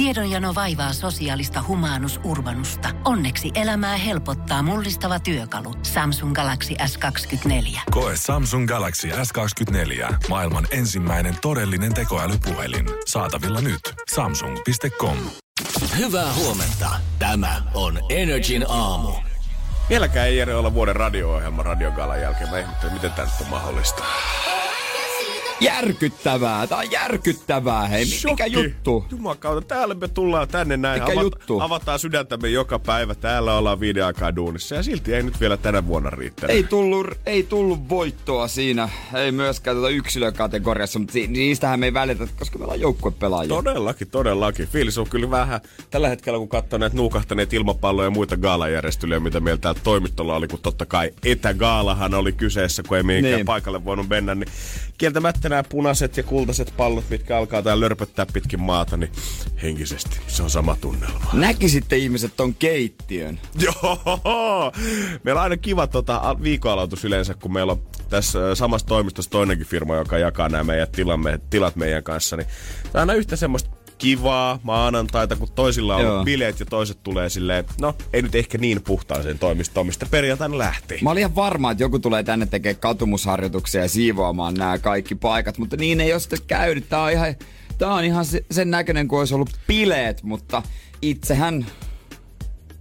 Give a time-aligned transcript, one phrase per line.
[0.00, 2.88] Tiedonjano vaivaa sosiaalista humanus urbanusta.
[3.04, 5.74] Onneksi elämää helpottaa mullistava työkalu.
[5.82, 7.80] Samsung Galaxy S24.
[7.90, 10.14] Koe Samsung Galaxy S24.
[10.28, 12.86] Maailman ensimmäinen todellinen tekoälypuhelin.
[13.06, 13.80] Saatavilla nyt.
[14.14, 15.16] Samsung.com.
[15.98, 16.90] Hyvää huomenta.
[17.18, 19.12] Tämä on Energin aamu.
[19.90, 22.50] Vieläkään ei Jere olla vuoden radio-ohjelma radiogalan jälkeen.
[22.50, 24.04] Mä ihmettelen, miten tämä on mahdollista.
[25.60, 28.52] Järkyttävää, tää on järkyttävää, hei, mi- mikä Shokki.
[28.52, 29.04] juttu?
[29.10, 31.02] Jumakauta, täällä me tullaan tänne näin.
[31.02, 31.60] Mikä juttu?
[31.60, 33.14] Avataan sydäntämme joka päivä.
[33.14, 34.74] Täällä ollaan viiden aikaa duunissa.
[34.74, 36.56] Ja silti ei nyt vielä tänä vuonna riittänyt.
[36.56, 41.94] Ei tullut, ei tullut voittoa siinä, ei myöskään tuota yksilökategoriassa, mutta si- niistähän me ei
[41.94, 43.48] välitä, koska meillä on joukkuepelaajia.
[43.48, 44.68] Todellakin, todellakin.
[44.68, 49.40] Fiilis on kyllä vähän tällä hetkellä, kun katsoo näitä nuukahtaneet ilmapalloja ja muita gaalajärjestelyjä, mitä
[49.40, 53.46] meillä täällä toimistolla oli, kun totta kai etägaalahan oli kyseessä, kun ei mihinkään Niin.
[53.46, 54.48] paikalle voinut mennä, niin
[54.98, 59.12] kieltämättä nämä punaiset ja kultaiset pallot, mitkä alkaa täällä lörpöttää pitkin maata, niin
[59.62, 61.30] henkisesti se on sama tunnelma.
[61.32, 63.40] Näkisitte ihmiset ton keittiön.
[63.64, 64.72] Joo!
[65.22, 69.96] Meillä on aina kiva tota, viikonaloitus yleensä, kun meillä on tässä samassa toimistossa toinenkin firma,
[69.96, 72.36] joka jakaa nämä meidän tilamme, tilat meidän kanssa.
[72.36, 72.48] Niin
[72.82, 76.12] tämä on aina yhtä semmoista kivaa maanantaita, kun toisilla on Joo.
[76.12, 80.58] ollut bileet ja toiset tulee silleen, no ei nyt ehkä niin puhtaaseen toimistoon, mistä perjantaina
[80.58, 80.98] lähti.
[81.02, 85.58] Mä olin ihan varma, että joku tulee tänne tekemään katumusharjoituksia ja siivoamaan nämä kaikki paikat,
[85.58, 86.88] mutta niin ei ole sitten käynyt.
[86.88, 87.34] Tää on ihan,
[87.78, 90.62] tää on ihan se- sen näköinen kuin olisi ollut bileet, mutta
[91.02, 91.66] itsehän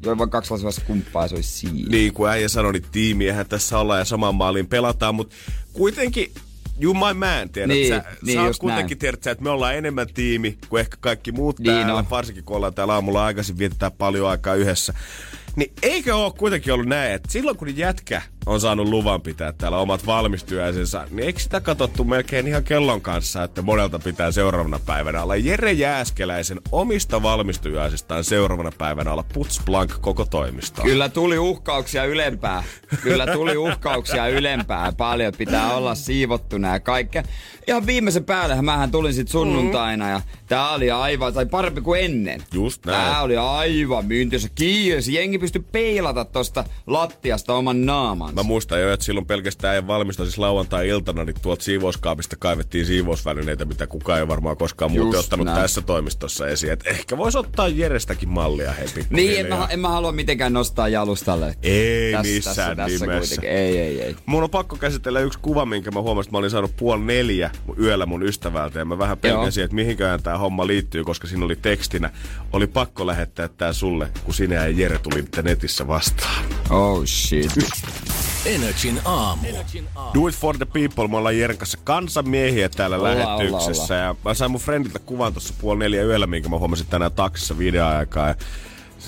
[0.03, 1.89] joi vain kaksi lasivasta kumppaa se olisi siinä.
[1.89, 5.35] Niin kuin äijä sanoi, niin tiimiähän tässä ollaan ja saman maaliin pelataan, mutta
[5.73, 6.31] kuitenkin
[6.81, 8.99] You my man, tiedät Niin, sä, niin, sä oot kuitenkin, näin.
[8.99, 12.09] tiedät sä, että me ollaan enemmän tiimi kuin ehkä kaikki muut Niin täällä, on.
[12.09, 14.93] varsinkin kun ollaan täällä aamulla aikaisin, vietetään paljon aikaa yhdessä.
[15.55, 19.77] Niin eikö ole kuitenkin ollut näin, että silloin kun jätkä on saanut luvan pitää täällä
[19.77, 25.23] omat valmistyöisensä, niin eikö sitä katsottu melkein ihan kellon kanssa, että monelta pitää seuraavana päivänä
[25.23, 30.81] olla Jere Jääskeläisen omista valmistujaisistaan seuraavana päivänä olla puts blank koko toimisto.
[30.81, 32.63] Kyllä tuli uhkauksia ylempää.
[33.01, 34.93] Kyllä tuli uhkauksia ylempää.
[34.97, 37.23] Paljon pitää olla siivottu nää kaikkea.
[37.67, 42.43] Ihan viimeisen päälle mähän tulin sit sunnuntaina ja tää oli aivan, tai parempi kuin ennen.
[42.53, 43.11] Just näin.
[43.11, 45.13] Tää oli aivan myyntiössä kiirsi.
[45.13, 48.38] Jengi pystyi peilata tosta lattiasta oman naamansa.
[48.39, 53.65] Mä muistan jo, että silloin pelkästään ei valmista siis lauantai-iltana, niin tuolta siivouskaapista kaivettiin siivousvälineitä,
[53.65, 55.61] mitä kukaan ei varmaan koskaan muuten ottanut näin.
[55.61, 56.73] tässä toimistossa esiin.
[56.73, 60.87] Et ehkä voisi ottaa Jerestäkin mallia hei Niin, en mä, en mä halua mitenkään nostaa
[60.87, 61.55] jalustalle.
[61.63, 63.35] Ei tässä, missään tässä, tässä nimessä.
[63.35, 63.49] kuitenkin.
[63.49, 64.15] Ei, ei, ei.
[64.25, 67.51] Mun on pakko käsitellä yksi kuva, minkä mä huomasin, että mä olin saanut puoli neljä
[67.79, 68.79] yöllä mun ystävältä.
[68.79, 72.09] Ja mä vähän pelkäsin, että mihinkään tämä homma liittyy, koska siinä oli tekstinä.
[72.53, 76.45] Oli pakko lähettää tää sulle, kun sinä ja Jere tulitte netissä vastaan.
[76.69, 77.51] Oh shit.
[78.45, 79.47] Energin aamu.
[80.13, 81.07] Do it for the people.
[81.07, 83.93] Me ollaan Jeren kanssa kansanmiehiä täällä Ollaan, lähetyksessä.
[83.93, 87.11] ollaan, Ja mä sain mun friendiltä kuvan tuossa puoli neljä yöllä, minkä mä huomasin tänään
[87.11, 88.27] taksissa videoaikaa.
[88.27, 88.35] Ja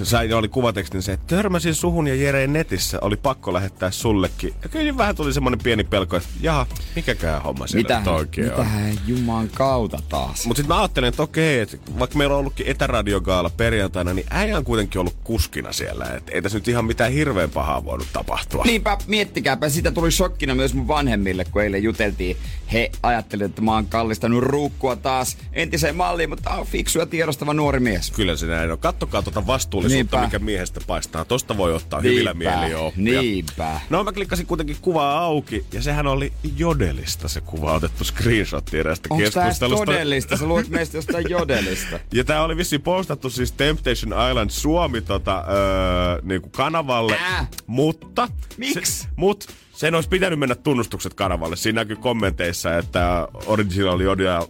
[0.05, 2.97] se sai, oli kuvatekstin se, että törmäsin suhun ja Jereen netissä.
[3.01, 4.53] Oli pakko lähettää sullekin.
[4.63, 8.53] Ja kyllä vähän tuli semmonen pieni pelko, että jaha, mikäkään homma siellä Mitähän, nyt oikein
[8.53, 8.59] on.
[8.59, 10.45] mitähän juman kautta taas?
[10.45, 14.57] Mutta sitten mä ajattelin, että okei, että vaikka meillä on ollutkin etäradiogaala perjantaina, niin äijä
[14.57, 16.05] on kuitenkin ollut kuskina siellä.
[16.05, 18.63] Että ei tässä nyt ihan mitään hirveän pahaa voinut tapahtua.
[18.63, 22.37] Niinpä, miettikääpä, sitä tuli shokkina myös mun vanhemmille, kun eilen juteltiin.
[22.73, 27.53] He ajattelivat, että mä oon kallistanut ruukkua taas entiseen malliin, mutta on fiksu ja tiedostava
[27.53, 28.11] nuori mies.
[28.11, 28.79] Kyllä se näin on.
[28.79, 29.45] Kattokaa tuota
[29.91, 30.27] vastuullisuutta, Niinpä.
[30.37, 31.25] mikä miehestä paistaa.
[31.25, 33.03] Tosta voi ottaa hyvillä Niinpä, mieli oppia.
[33.21, 33.79] niinpä.
[33.89, 39.07] No mä klikkasin kuitenkin kuvaa auki, ja sehän oli Jodelista se kuva otettu screenshot erästä
[39.11, 39.85] Onko edes keskustelusta.
[39.85, 40.37] todellista?
[40.37, 41.99] Sä luulet meistä jostain jodelista.
[42.13, 47.17] Ja tää oli vissiin postattu siis Temptation Island Suomi tota, öö, niinku kanavalle.
[47.21, 47.47] Ää?
[47.67, 48.27] Mutta...
[48.57, 49.07] Miksi?
[49.15, 49.47] Mut
[49.81, 51.55] sen olisi pitänyt mennä tunnustukset kanavalle.
[51.55, 53.99] Siinä näkyy kommenteissa, että Original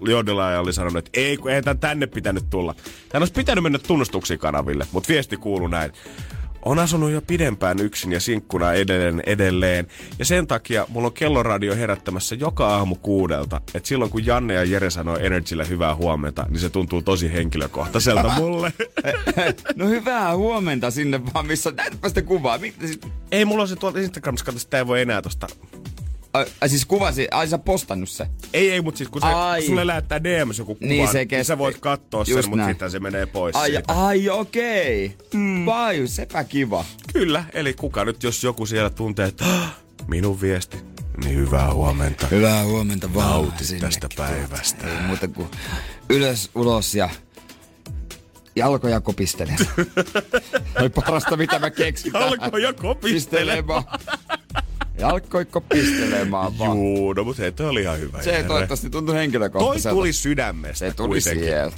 [0.10, 2.76] Jodela oli sanonut, että ei, kun ei tän tänne pitänyt tulla.
[3.10, 5.92] Tän olisi pitänyt mennä tunnustuksiin kanaville, mutta viesti kuuluu näin.
[6.66, 9.88] On asunut jo pidempään yksin ja sinkkuna edelleen edelleen.
[10.20, 13.62] Ja sen takia mulla on kelloradio herättämässä joka aamu kuudelta.
[13.74, 18.30] Että silloin kun Janne ja Jere sanoo Energylle hyvää huomenta, niin se tuntuu tosi henkilökohtaiselta
[18.40, 18.74] mulle.
[19.76, 22.58] No hyvää huomenta sinne vaan, missä näytäpä sitä kuvaa.
[22.58, 22.78] Mitä
[23.32, 25.48] ei, mulla on se tuolta Instagramissa, kato, sitä ei voi enää tosta.
[26.34, 28.28] Ai, ai siis kuvasi, ai sä postannut se.
[28.54, 29.62] Ei, ei, mutta siis kun se, Ai.
[29.62, 33.00] sulle lähettää DMs joku kuva, Niin, se niin sä voit katsoa sen, mutta sitten se
[33.00, 33.94] menee pois Ai, siitä.
[33.94, 35.18] ai okei.
[35.34, 35.66] Mm.
[35.66, 36.86] Vai, sepä kiva.
[37.14, 39.76] Kyllä, eli kuka nyt, jos joku siellä tuntee, että "Ah,
[40.08, 40.78] minun viesti,
[41.24, 42.28] niin hyvää huomenta.
[42.28, 43.30] Hyvää huomenta vaan.
[43.30, 44.88] Nauti sinnekin tästä päivästä.
[44.88, 45.48] Ei muuta kuin
[46.10, 47.10] ylös, ulos ja
[48.56, 49.56] jalkoja kopistele.
[50.80, 52.12] Oli parasta, mitä mä keksin.
[52.14, 53.84] Jalkoja kopistelemaan.
[55.02, 56.78] Jalkoja kopistelemaan vaan.
[56.78, 58.22] Juu, no mutta toi oli ihan hyvä.
[58.24, 58.44] Se Jere.
[58.44, 59.96] toivottavasti tuntui Toi henkilökohtaiselta.
[59.96, 61.44] tuli sydämestä Se tuli kuitenkin.
[61.44, 61.76] sieltä.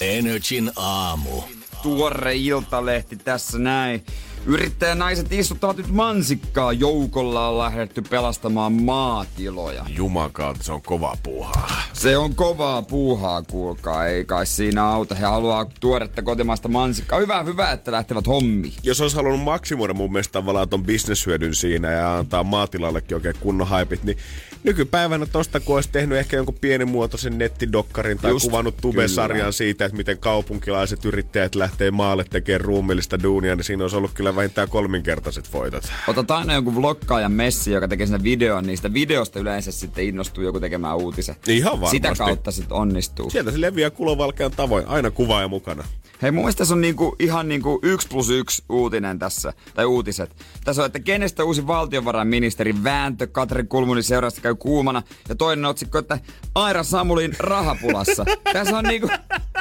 [0.00, 1.42] Energin aamu.
[1.82, 4.04] Tuore iltalehti tässä näin.
[4.46, 6.72] Yrittäjänaiset istuttavat nyt mansikkaa.
[6.72, 9.84] Joukolla on lähdetty pelastamaan maatiloja.
[9.88, 11.82] Jumakalta, se on kova puuhaa.
[11.92, 14.06] Se on kovaa puuhaa, kuulkaa.
[14.06, 15.14] Ei kai siinä auta.
[15.14, 17.18] He haluaa tuoretta kotimaista mansikkaa.
[17.18, 18.74] Hyvä, hyvä, että lähtevät hommiin.
[18.82, 23.68] Jos olisi halunnut maksimoida mun mielestä tavallaan ton bisneshyödyn siinä ja antaa maatilallekin oikein kunnon
[23.68, 24.18] haipit, niin
[24.64, 29.96] nykypäivänä tosta kun olisi tehnyt ehkä jonkun pienimuotoisen nettidokkarin tai Just, kuvannut tube-sarjan siitä, että
[29.96, 35.52] miten kaupunkilaiset yrittäjät lähtee maalle tekemään ruumillista duunia, niin siinä olisi ollut kyllä vähintään kolminkertaiset
[35.52, 35.84] voitot.
[36.08, 40.44] Otat aina jonkun vloggaajan messi, joka tekee sinne videon, niin sitä videosta yleensä sitten innostuu
[40.44, 41.36] joku tekemään uutisen.
[41.48, 41.96] Ihan varmasti.
[41.96, 43.30] Sitä kautta sitten onnistuu.
[43.30, 45.84] Sieltä se leviää kulovalkean tavoin, aina kuvaaja mukana.
[46.22, 50.30] Hei, mun mielestä tässä on niinku, ihan niinku yksi plus yksi uutinen tässä, tai uutiset.
[50.64, 55.02] Tässä on, että kenestä uusi valtiovarainministeri vääntö Katri Kulmunin seurasta käy kuumana.
[55.28, 56.18] Ja toinen otsikko, että
[56.54, 58.24] Aira Samulin rahapulassa.
[58.52, 59.08] tässä on niinku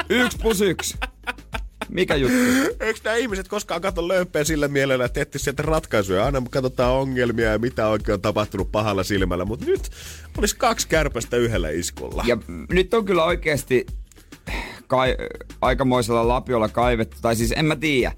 [0.09, 0.98] yksi plus yksi.
[1.89, 2.38] Mikä juttu?
[2.80, 6.25] Eikö nämä ihmiset koskaan katso löyppeä sillä mielellä, että etsiä sieltä ratkaisuja?
[6.25, 9.89] Aina katsotaan ongelmia ja mitä oikein on tapahtunut pahalla silmällä, mutta nyt
[10.38, 12.24] olisi kaksi kärpästä yhdellä iskulla.
[12.27, 12.38] Ja
[12.71, 13.86] nyt on kyllä oikeasti
[14.88, 15.16] kai,
[15.62, 18.12] aikamoisella lapiolla kaivettu, tai siis en mä tiedä.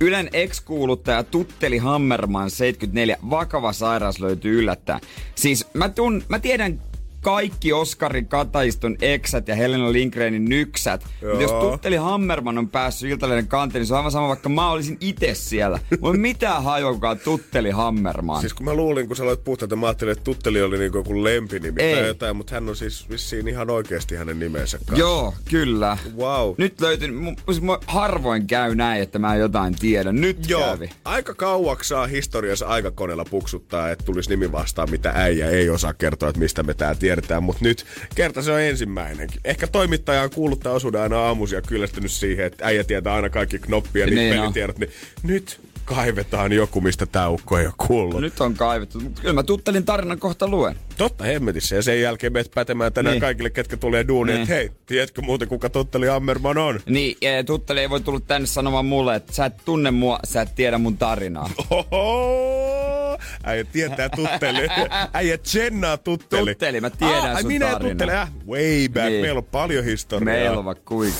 [0.00, 5.00] Ylen ex-kuuluttaja Tutteli Hammerman 74, vakava sairaus löytyy yllättäen.
[5.34, 6.80] Siis mä, tun, mä tiedän
[7.26, 11.04] kaikki Oskari Kataiston eksät ja Helena Lindgrenin nyksät.
[11.22, 11.50] Mutta jos.
[11.50, 15.34] Tutteli Hammerman on päässyt Iltalehden kanteen, niin se on aivan sama, vaikka mä olisin itse
[15.34, 15.78] siellä.
[15.90, 18.40] Ei mitään on Tutteli Hammerman.
[18.40, 20.98] Siis kun mä luulin, kun sä aloit puhua, että mä ajattelin, että Tutteli oli niinku
[20.98, 21.94] joku lempinimi Ei.
[21.94, 24.96] tai jotain, mutta hän on siis vissiin ihan oikeasti hänen nimensä kanssa.
[24.96, 25.98] Joo, kyllä.
[26.16, 26.54] Wow.
[26.58, 27.08] Nyt löytyi,
[27.44, 30.20] siis mä harvoin käy näin, että mä jotain tiedän.
[30.20, 30.90] Nyt Joo, kävi.
[31.04, 36.28] aika kauaksi saa historiassa aikakoneella puksuttaa, että tulisi nimi vastaan, mitä äijä ei osaa kertoa,
[36.28, 37.15] että mistä me tää tiedetään.
[37.40, 39.40] Mutta nyt kerta se on ensimmäinenkin.
[39.44, 43.30] Ehkä toimittaja on kuullut tämän osuuden aina aamuisia ja kyllästynyt siihen, että äijä tietää aina
[43.30, 44.78] kaikki knoppia Niin pelitiedot.
[44.78, 44.90] Niin
[45.22, 48.20] nyt kaivetaan joku, mistä tää ukko ei ole kuullut.
[48.20, 50.76] Nyt on kaivettu, mutta kyllä mä tuttelin tarinan kohta luen.
[50.98, 51.76] Totta hemmetissä.
[51.76, 53.20] Ja sen jälkeen menet pätemään tänään Niin.
[53.20, 54.42] kaikille, ketkä tulee duuniin, Niin.
[54.42, 56.80] että hei, tiedätkö muuten kuka Totteli Ammerman on?
[56.86, 60.42] Niin, ja tutteli ei voi tulla tänne sanomaan mulle, että sä et tunne mua, sä
[60.42, 61.50] et tiedä mun tarinaa.
[61.70, 63.18] Oho!
[63.44, 64.58] Äijä tietää tutteli.
[65.12, 66.50] Äijä tsennaa tutteli.
[66.54, 67.90] Tutteli, mä tiedän ai sun minä ja tarinan.
[67.96, 69.06] tutteli, äh, way back.
[69.08, 69.20] Niin.
[69.22, 70.24] Meillä on paljon historiaa.
[70.24, 71.18] Meillä on vaikka kuinka.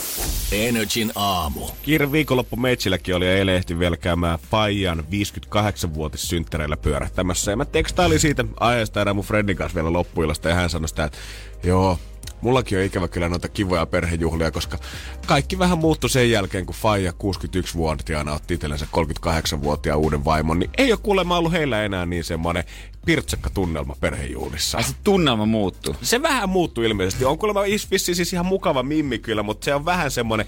[0.52, 1.60] Energin aamu.
[1.82, 7.50] Kiire viikonloppu meitsilläkin oli ja eilen ehti vielä käymään Fajan 58-vuotissynttäreillä pyörähtämässä.
[7.50, 11.04] Ja mä tekstailin siitä aiheesta erään mun friendin kanssa vielä loppuilasta ja hän sanoi sitä,
[11.04, 11.18] että
[11.62, 11.98] joo,
[12.40, 14.78] Mullakin on ikävä kyllä noita kivoja perhejuhlia, koska
[15.26, 20.92] kaikki vähän muuttui sen jälkeen, kun Faija 61-vuotiaana otti itsellensä 38-vuotiaan uuden vaimon, niin ei
[20.92, 22.64] ole kuulemma ollut heillä enää niin semmoinen
[23.06, 24.78] pirtsakka tunnelma perhejuhlissa.
[24.78, 25.96] Ai se tunnelma muuttuu.
[26.02, 27.24] Se vähän muuttuu ilmeisesti.
[27.24, 30.46] On kuulemma vissi siis ihan mukava mimmi kyllä, mutta se on vähän semmoinen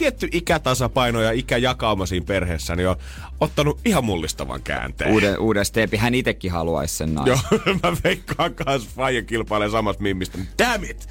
[0.00, 2.96] tietty ikätasapaino ja ikäjakauma siinä perheessä, niin on
[3.40, 5.10] ottanut ihan mullistavan käänteen.
[5.12, 5.96] Uuden, uuden stepi.
[5.96, 7.38] Hän itekin haluaisi sen naisen.
[7.50, 10.38] Joo, mä veikkaan kanssa Faija kilpailee samasta mimmistä.
[10.58, 11.08] Damn it!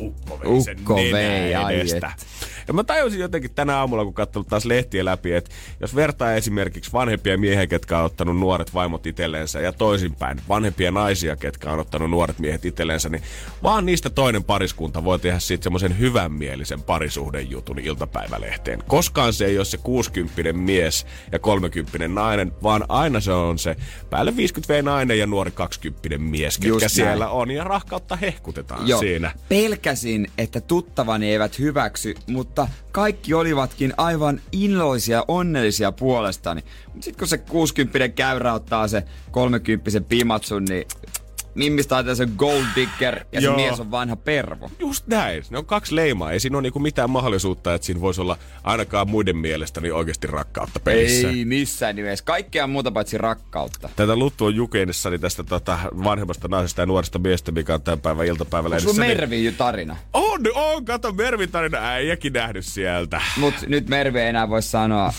[0.00, 2.12] Ukko vei sen Ukko nenää vei, edestä.
[2.68, 5.50] Ja mä tajusin jotenkin tänä aamulla, kun katsoin taas lehtiä läpi, että
[5.80, 11.36] jos vertaa esimerkiksi vanhempia miehiä, ketkä on ottanut nuoret vaimot itselleensä, ja toisinpäin vanhempia naisia,
[11.36, 13.22] ketkä on ottanut nuoret miehet itselleensä, niin
[13.62, 18.82] vaan niistä toinen pariskunta voi tehdä siitä semmoisen hyvänmielisen parisuhdejutun iltapäivälehteen.
[18.86, 23.76] Koskaan se ei ole se 60 mies ja 30 nainen, vaan aina se on se
[24.10, 27.36] päälle 50 V nainen ja nuori 20 mies, ketkä Just siellä näin.
[27.36, 29.32] on, ja rahkautta hehkutetaan Joo, siinä.
[29.90, 36.64] Pelkäsin, että tuttavani eivät hyväksy, mutta kaikki olivatkin aivan innoisia, onnellisia puolestani.
[37.00, 40.86] Sitten kun se 60 käyrä ottaa se 30 pimatsun, niin
[41.54, 43.56] Mimmistä ajatellaan se gold digger ja se Joo.
[43.56, 44.70] mies on vanha pervo.
[44.78, 45.42] Just näin.
[45.50, 46.32] Ne on kaksi leimaa.
[46.32, 50.26] Ei siinä ole niinku mitään mahdollisuutta, että siinä voisi olla ainakaan muiden mielestä niin oikeasti
[50.26, 51.28] rakkautta pelissä.
[51.28, 52.24] Ei missään nimessä.
[52.24, 53.88] Kaikkea muuta paitsi rakkautta.
[53.96, 58.26] Tätä Luttu on jukenissani tästä tota, vanhemmasta naisesta ja nuoresta miestä, mikä on tämän päivän
[58.26, 58.76] iltapäivällä.
[58.76, 59.96] Onko sun Mervi jo tarina?
[60.12, 63.20] On, on, kato Mervin tarina, äijäkin nähnyt sieltä.
[63.36, 65.12] Mut nyt Mervi ei enää voi sanoa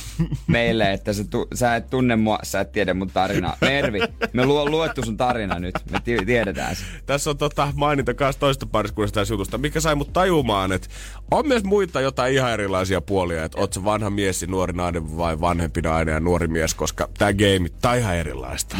[0.47, 3.57] meille, että sä, tu- sä et tunne mua, sä et tiedä mun tarinaa.
[3.61, 3.99] Mervi,
[4.33, 5.75] me lu- luettu sun tarina nyt.
[5.91, 6.83] Me ti- tiedetään se.
[7.05, 10.87] Tässä on tota maininta kanssa toista pariskunnasta tässä jutusta, mikä sai mut tajumaan, että
[11.31, 15.41] on myös muita jotain ihan erilaisia puolia, että oot vanha mies ja nuori nainen vai
[15.41, 18.77] vanhempi nainen ja nuori mies, koska tämä game on ihan erilaista.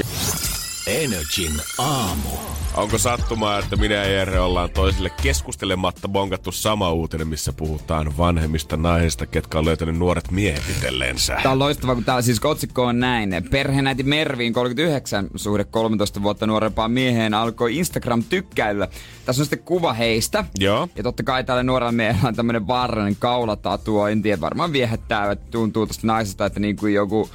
[0.88, 2.30] Energin aamu.
[2.74, 8.78] Onko sattumaa, että minä ja Jere ollaan toisille keskustelematta bonkattu sama uutinen, missä puhutaan vanhemmista
[8.78, 11.38] naisista, ketkä on löytänyt nuoret miehet itselleensä?
[11.44, 13.48] Tää on loistavaa, kun tää siis otsikko on näin.
[13.52, 18.88] Perheenäiti Merviin 39, suhde 13 vuotta nuorempaan mieheen, alkoi Instagram-tykkäilyllä.
[19.26, 20.46] Tässä on sitten kuva heistä.
[20.60, 20.88] Joo.
[20.96, 24.08] Ja totta kai tällä nuorella miehellä on tämmönen vaarallinen kaulatatuo.
[24.08, 27.30] En tiedä, varmaan viehättää, että tuntuu tosta naisesta, että niin kuin joku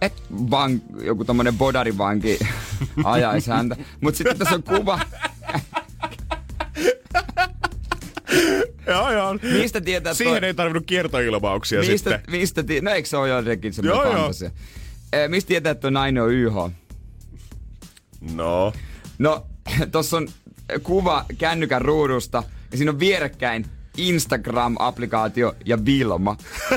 [0.00, 0.12] et
[0.50, 2.38] van, joku tommonen bodarivanki
[3.04, 3.76] ajaisi häntä.
[4.00, 5.00] Mut sitten tässä on kuva.
[8.86, 9.34] Joo, joo.
[9.34, 12.20] Mistä tietää, Siihen toi- ei tarvinnut kiertoilmauksia mistä, sitten.
[12.30, 14.20] mistä tie- no eikö se ole jotenkin semmoinen Joo, joo.
[14.22, 14.50] fantasia?
[15.12, 16.54] Eh, mistä tietää, että tuo nainen on YH?
[18.34, 18.72] No.
[19.18, 19.46] No,
[19.92, 20.28] tossa on
[20.82, 23.66] kuva kännykän ruudusta ja siinä on vierekkäin
[23.98, 26.36] Instagram-applikaatio ja Vilma.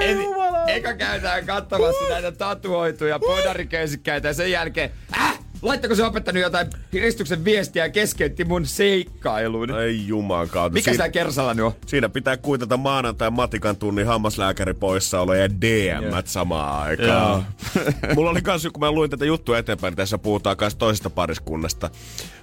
[0.00, 0.26] Eli
[0.66, 5.33] eka käytään katsomassa näitä tatuoituja podariköysikkäitä ja sen jälkeen, äh,
[5.64, 9.80] laittako se opettanut jotain Kristuksen viestiä ja keskeytti mun seikkailun.
[9.80, 10.74] Ei juman kautta.
[10.74, 11.72] Mikä Siin- sä Kersalla nyt on?
[11.86, 17.46] Siinä pitää kuitata maanantai matikan tunnin hammaslääkäri poissaolo ja DM samaan aikaan.
[18.14, 21.90] Mulla oli kans, kun mä luin tätä juttua eteenpäin, niin tässä puhutaan kans toisesta pariskunnasta.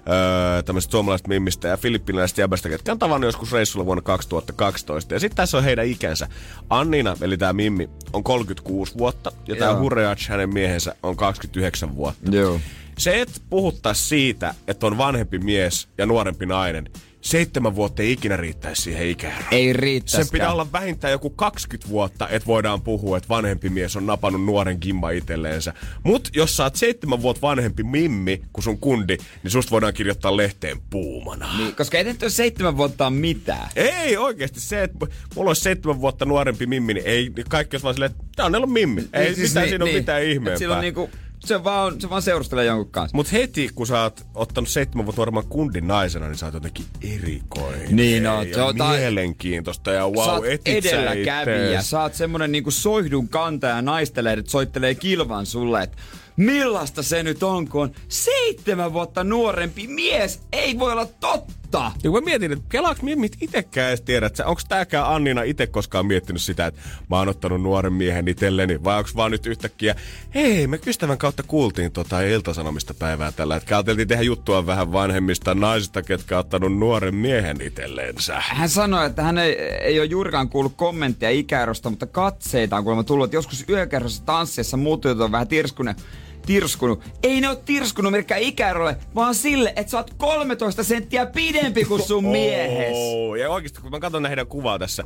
[0.09, 5.13] Öö, tämmöistä suomalaisesta mimmistä ja filippiniläisestä jäbästä, ketkä on tavannut joskus reissulla vuonna 2012.
[5.13, 6.27] Ja sitten tässä on heidän ikänsä.
[6.69, 9.79] Annina, eli tämä Mimmi, on 36 vuotta ja tämä Joo.
[9.79, 12.31] Hureach, hänen miehensä, on 29 vuotta.
[12.35, 12.59] Joo.
[13.01, 16.89] Se, että puhuttais siitä, että on vanhempi mies ja nuorempi nainen,
[17.21, 19.45] seitsemän vuotta ei ikinä riittäisi siihen ikään.
[19.51, 20.25] Ei riittäskään.
[20.25, 24.45] Sen pitää olla vähintään joku 20 vuotta, että voidaan puhua, että vanhempi mies on napannut
[24.45, 25.73] nuoren kimma itselleensä.
[26.03, 30.37] Mut jos sä oot seitsemän vuotta vanhempi mimmi kuin sun kundi, niin susta voidaan kirjoittaa
[30.37, 31.57] lehteen puumana.
[31.57, 33.69] Niin, koska ei ole seitsemän vuotta on mitään.
[33.75, 37.83] Ei oikeasti se, että mulla olisi seitsemän vuotta nuorempi mimmi, niin ei niin kaikki olisi
[37.83, 39.01] vaan silleen, että tää on ollut mimmi.
[39.13, 40.57] Ei Niin, siis mitään, siinä ole mitään Et ihmeempää.
[40.57, 41.09] Silloin niinku,
[41.45, 43.17] se vaan, se vaan seurustelee jonkun kanssa.
[43.17, 46.85] Mut heti kun sä oot ottanut seitsemän vuotta nuoremman kundin naisena, niin sä oot jotenkin
[47.13, 47.95] erikoinen.
[47.95, 51.89] Niin oot, ja tai- mielenkiintoista ja sä wow, oot etit sä edelläkävijä, ittees.
[51.89, 55.97] sä oot semmonen niinku soihdun kantaja ja naistelehdet soittelee kilvan sulle, että
[56.37, 60.39] millaista se nyt on, kun on seitsemän vuotta nuorempi mies.
[60.51, 61.60] Ei voi olla totta.
[61.77, 65.67] Ja kun mä mietin, että kelaaks mimmit itekään edes tiedä, että onko tääkään Annina itse
[65.67, 69.95] koskaan miettinyt sitä, että mä oon ottanut nuoren miehen itselleni, vai onko vaan nyt yhtäkkiä,
[70.35, 75.55] hei, me ystävän kautta kuultiin tota iltasanomista päivää tällä, että ajateltiin tehdä juttua vähän vanhemmista
[75.55, 78.41] naisista, ketkä on ottanut nuoren miehen itselleensä.
[78.47, 83.03] Hän sanoi, että hän ei, ei ole juurikaan kuullut kommentteja ikäerosta, mutta katseita on kuulemma
[83.03, 85.97] tullut, että joskus yökerhossa tanssiessa muut on vähän tirskunut.
[86.45, 87.03] Tirskunut.
[87.23, 92.01] Ei ne ole tirskunut millekään ikäerolle, vaan sille, että sä oot 13 senttiä pidempi kuin
[92.01, 92.93] sun miehes.
[92.95, 95.03] Oh, ja oikeasti kun mä katson heidän kuvaa tässä,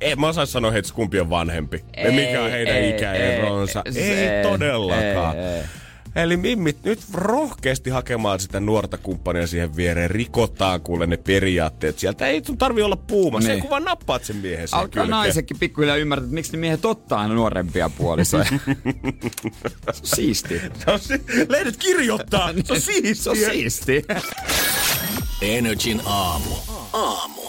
[0.00, 1.84] ei mä osais sanoa heitä, kumpi on vanhempi.
[1.94, 3.82] Ei, mikä on heidän ei, ikäeronsa.
[3.84, 5.38] ei, Ei, se- todellakaan.
[5.38, 5.62] ei, ei.
[6.16, 10.10] Eli mimmit nyt rohkeasti hakemaan sitä nuorta kumppania siihen viereen.
[10.10, 12.26] Rikotaan kuule ne periaatteet sieltä.
[12.26, 13.40] Ei sun tarvi olla puuma.
[13.40, 13.60] Se Niin.
[13.60, 15.10] kun vaan nappaat sen miehen siihen Alkaa kylkeen.
[15.10, 18.44] naisetkin pikkuhiljaa ymmärtää, että miksi ne miehet ottaa aina nuorempia puolisoja.
[18.44, 18.58] se
[19.88, 20.60] on siisti.
[20.84, 22.52] Se on si- Lehdet kirjoittaa.
[22.64, 23.14] Se on siistiä.
[23.14, 24.04] Se on siisti.
[25.42, 26.50] Energin aamu.
[26.92, 27.40] Aamu.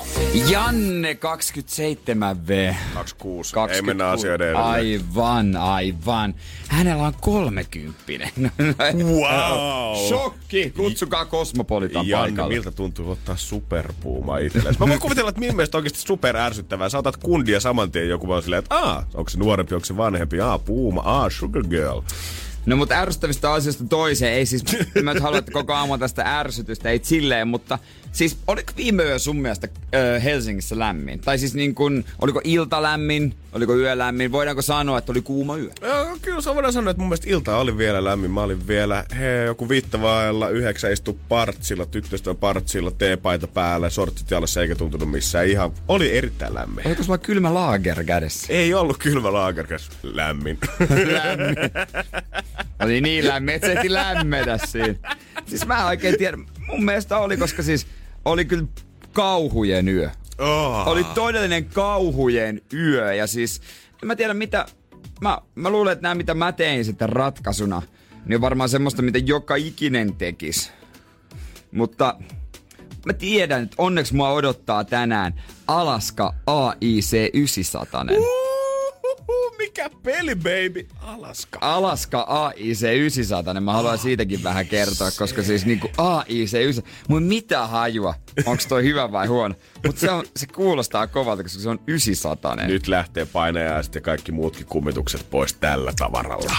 [0.50, 2.76] Janne 27V.
[2.94, 3.76] 26.
[3.76, 4.64] Ei mennä asioiden edelle.
[4.64, 6.36] Aivan, aivan.
[6.68, 8.30] Hänellä on kolmekymppinen.
[9.04, 10.08] Wow.
[10.08, 10.70] Shokki!
[10.76, 12.54] Kutsukaa Kosmopolitan Janne, paikalle.
[12.54, 14.80] miltä tuntuu ottaa superpuuma itsellesi?
[14.80, 16.90] Mä voin kuvitella, että minun mielestä oikeasti super ärsyttävää.
[16.90, 19.98] Sä otat kundia saman tien joku vaan silleen, että aa, onko se nuorempi, onko se
[19.98, 22.02] vanhempi, aa, puuma, aa, sugar girl.
[22.66, 24.64] No mutta ärsyttävistä asioista toiseen, ei siis,
[25.04, 27.80] mä nyt halua, että koko aamu tästä ärsytystä, ei silleen, mutta
[28.14, 31.20] siis oliko viime yö sun mielestä ö, Helsingissä lämmin?
[31.20, 35.58] Tai siis niin kun, oliko ilta lämmin, oliko yö lämmin, voidaanko sanoa, että oli kuuma
[35.58, 35.70] yö?
[35.82, 38.32] Joo, kyllä se voidaan sanoa, että mun mielestä ilta oli vielä lämmin.
[38.32, 44.62] Mä olin vielä he, joku viittavailla yhdeksän istu partsilla, tyttöystävän partsilla, teepaita päällä, sortsit jalassa
[44.62, 45.48] eikä tuntunut missään.
[45.48, 46.88] Ihan, oli erittäin lämmin.
[46.88, 48.54] Oliko sulla kylmä laager kädessä?
[48.54, 49.90] Ei ollut kylmä laakerkas.
[50.04, 50.58] Lämmin.
[50.90, 51.56] lämmin.
[52.84, 54.96] Oli niin lämmin, että se lämmetä siinä.
[55.46, 56.38] Siis mä en oikein tiedä.
[56.68, 57.88] Mun mielestä oli, koska siis
[58.26, 58.68] oli kyllä
[59.14, 60.10] kauhujen yö.
[60.38, 60.88] oh.
[60.88, 63.62] Oli todellinen kauhujen yö ja siis
[64.04, 64.66] en mä tiedä mitä,
[65.22, 67.82] mä, mä luulen, että nämä mitä mä tein sitten ratkaisuna,
[68.26, 70.72] niin on varmaan semmoista, mitä joka ikinen tekis.
[71.72, 72.16] Mutta
[73.06, 78.06] mä tiedän, että onneksi mua odottaa tänään Alaska AIC 900.
[78.12, 78.43] Uhuhu,
[79.78, 80.88] Mikä peli, baby?
[81.02, 81.60] Alaska.
[81.62, 87.24] Alaska AIC 900, niin mä haluan siitäkin vähän kertoa, koska siis niinku AIC 900, mun
[87.24, 88.14] mitä hajua,
[88.46, 92.56] onko toi hyvä vai huono, mutta se, on, se kuulostaa kovalta, koska se on 900.
[92.56, 96.56] Nyt lähtee painajaiset ja kaikki muutkin kummitukset pois tällä tavaralla.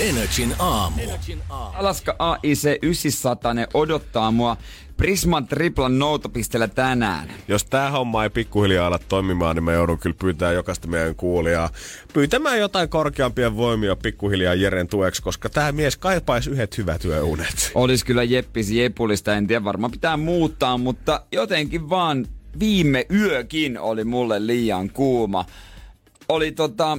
[0.00, 1.02] Energin aamu.
[1.48, 4.56] Alaska AIC 900 odottaa mua
[4.98, 7.28] Prisman triplan noutopisteellä tänään.
[7.48, 11.70] Jos tää homma ei pikkuhiljaa ala toimimaan, niin mä joudun kyllä pyytää jokaista meidän kuulijaa
[12.12, 17.70] pyytämään jotain korkeampia voimia pikkuhiljaa Jeren tueksi, koska tämä mies kaipaisi yhdet hyvät yöunet.
[17.74, 22.26] Olisi kyllä Jeppis Jepulista, en tiedä, varmaan pitää muuttaa, mutta jotenkin vaan
[22.60, 25.44] viime yökin oli mulle liian kuuma.
[26.28, 26.98] Oli tota,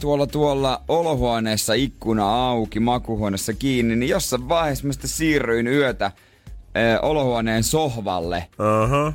[0.00, 6.12] tuolla tuolla olohuoneessa ikkuna auki, makuhuoneessa kiinni, niin jossain vaiheessa mä sitten siirryin yötä
[6.74, 8.46] eh, olohuoneen sohvalle.
[8.58, 9.12] Aha.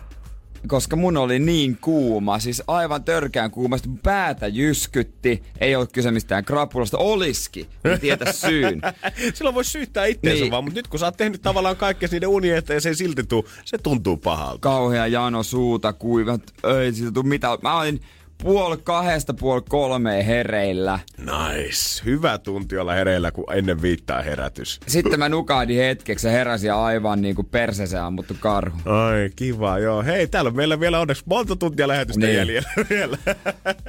[0.67, 6.11] Koska mun oli niin kuuma, siis aivan törkeän kuuma, sitten päätä jyskytti, ei ole kyse
[6.11, 8.81] mistään krapulasta, oliski, en tiedä syyn.
[9.33, 10.51] Silloin voisi syyttää itseensä Niin.
[10.51, 12.95] vaan, mutta nyt kun sä oot tehnyt tavallaan kaikkea niiden unien eteen ja se ei
[12.95, 14.59] silti tuu, se tuntuu pahalta.
[14.59, 16.41] Kauhea jano suuta kuivat,
[16.81, 17.57] ei siitä tuu mitään.
[17.61, 18.01] Mä olin
[18.43, 21.00] puoli kahdesta puoli kolmeen hereillä.
[21.17, 22.01] Nice.
[22.05, 24.79] Hyvä tunti olla hereillä, kun ennen viittaa herätys.
[24.88, 28.77] Sitten mä nukahdin hetkeksi ja heräsin aivan niinku perseseen ammuttu karhu.
[28.86, 30.03] Ai, kiva, joo.
[30.03, 32.38] Hei, täällä on meillä vielä onneksi monta tuntia lähetystä Niin.
[32.38, 33.17] jäljellä vielä.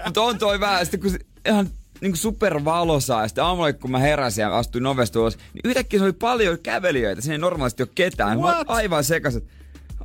[0.05, 1.69] Mutta on toi vähän, sitten kun ihan
[2.01, 6.05] niinku supervalosaa, ja sitten aamulla kun mä heräsin ja astuin ovesta ulos, niin yhtäkkiä se
[6.05, 8.41] oli paljon kävelijöitä, siinä ei normaalisti ole ketään.
[8.41, 8.65] Mä What?
[8.71, 9.49] aivan sekaisin.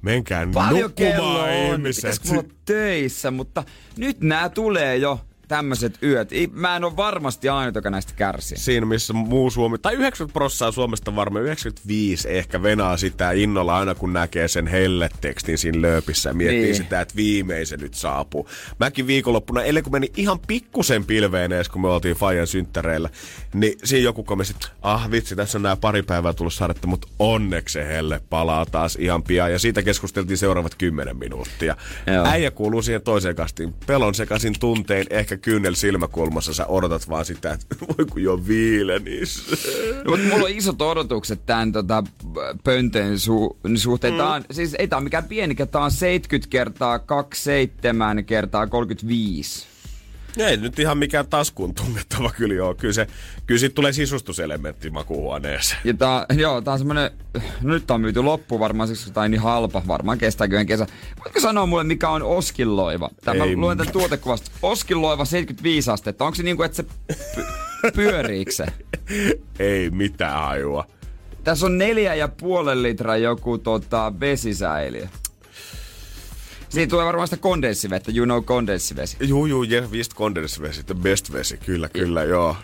[0.05, 2.01] Menkää Paljon kello nukkumaan on, ihmiset.
[2.01, 3.63] pitäisikö mulla töissä, mutta
[3.97, 6.31] nyt nämä tulee jo tämmöiset yöt.
[6.31, 8.57] Ei- Mä en ole varmasti ainut, joka näistä kärsii.
[8.57, 13.95] Siinä, missä muu Suomi, tai 90 prosenttia Suomesta varmaan, 95 ehkä venaa sitä innolla aina,
[13.95, 16.75] kun näkee sen helletekstin siinä lööpissä ja miettii Niin.
[16.75, 18.49] sitä, että viimein se nyt saapuu.
[18.79, 23.09] Mäkin viikonloppuna, ellei kun meni ihan pikkusen pilveen edes, kun me oltiin Fajan synttäreillä,
[23.53, 27.07] niin siinä joku komesi, että ah vitsi, tässä on nämä pari päivää tullut sadetta, mutta
[27.19, 29.51] onneksi se helle palaa taas ihan pian.
[29.51, 31.77] Ja siitä keskusteltiin seuraavat 10 minuuttia.
[32.07, 32.25] Joo.
[32.25, 33.73] Äijä kuuluu siihen toiseen kastiin.
[33.87, 36.53] Pelon sekaisin tuntein, ehkä kyynel silmäkulmassa.
[36.53, 39.43] Sä odotat vaan sitä, että voi kun jo viilenis.
[40.05, 42.03] No, mutta mulla on isot odotukset tämän tota,
[42.63, 44.13] pönteen su- suhteen.
[44.13, 44.17] Mm.
[44.17, 49.74] Tää on, siis ei tää ole mikään pieni, tää on 70 kertaa 27 kertaa 35.
[50.37, 52.75] Ei nyt ihan mikään taskuun tungettava kyllä joo.
[52.75, 53.07] Kyllä, se,
[53.45, 55.81] kyllä siitä tulee sisustuselementti makuuhuoneeseen.
[55.83, 57.11] Ja tää, joo, tää on semmonen,
[57.61, 60.87] nyt on myyty loppu varmaan siksi, on niin halpa, varmaan kestääkö yhden kesä.
[61.23, 63.09] Voitko sanoa mulle, mikä on Oskinloiva?
[63.23, 64.51] Tämä Ei mä luen tämän tuotekuvasta.
[64.61, 66.25] Oskinloiva 75 astetta.
[66.25, 68.65] Onko se niinku, että se py- pyöriikö se?
[69.59, 70.87] Ei mitään hajua.
[71.43, 75.07] Tässä on neljä ja puolen litraa joku tota, vesisäiliö.
[76.69, 79.17] Siinä tulee varmaan sitä kondenssivettä, you know kondenssivesi.
[79.19, 82.55] Juu, juu, yeah, just kondensvesi, the best vesi, kyllä, kyllä, joo.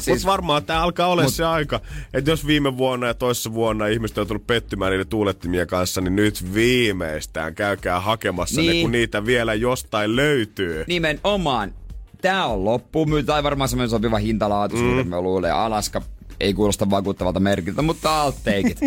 [0.00, 1.80] siis, Mutta varmaan tämä alkaa olla Mut- se aika,
[2.14, 6.16] että jos viime vuonna ja toisessa vuonna ihmiset on tullut pettymään niiden tuulettimien kanssa, niin
[6.16, 8.76] nyt viimeistään käykää hakemassa niin.
[8.76, 10.84] ne, kun niitä vielä jostain löytyy.
[10.86, 11.74] Nimenomaan.
[12.22, 15.10] Tää on loppuun tai varmaan semmoinen sopiva hintalaatuisuuden, mm.
[15.10, 15.54] mä luulen.
[15.54, 16.02] Alaska
[16.40, 18.78] ei kuulosta vakuuttavalta merkiltä, mutta I'll take it.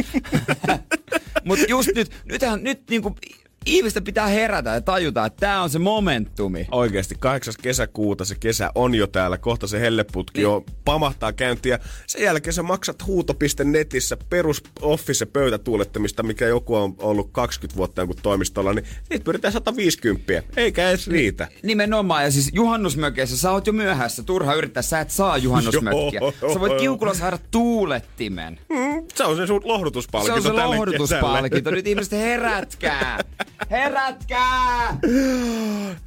[1.47, 3.15] mutta just nyt, nythän, nyt niinku,
[3.65, 6.67] ihmisten pitää herätä ja tajuta, että tää on se momentumi.
[6.71, 7.53] Oikeasti 8.
[7.61, 10.43] kesäkuuta se kesä on jo täällä, kohta se helleputki Niin.
[10.43, 11.79] jo pamahtaa käyntiä.
[12.07, 18.17] Sen jälkeen sä maksat huuto.netissä perus office pöytätuulettamista, mikä joku on ollut 20 vuotta jonkun
[18.21, 20.43] toimistolla, niin niitä pyritään 150.
[20.57, 21.47] Eikä edes riitä.
[21.63, 26.19] Nimenomaan, ja siis juhannusmökeissä sä oot jo myöhässä, turha yrittää, sä et saa juhannusmökkiä.
[26.41, 28.59] Joo, Sä voit kiukulla saada tuulettimen.
[28.69, 31.71] Mm, se on se sun Se lohdutuspalkinto on se lohdutuspalkinto.
[31.71, 33.19] Nyt ihmiset herätkää!
[33.71, 34.97] Herätkää!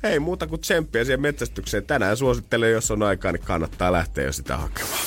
[0.03, 1.87] Hei, muuta kuin tsemppiä siihen metsästykseen.
[1.87, 4.99] Tänään suosittelen, jos on aikaa, niin kannattaa lähteä jo sitä hakemaan.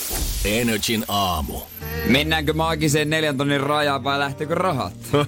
[0.45, 1.59] Energin aamu.
[2.05, 4.93] Mennäänkö maagiseen neljän tonnin rajaan vai lähteekö rahat?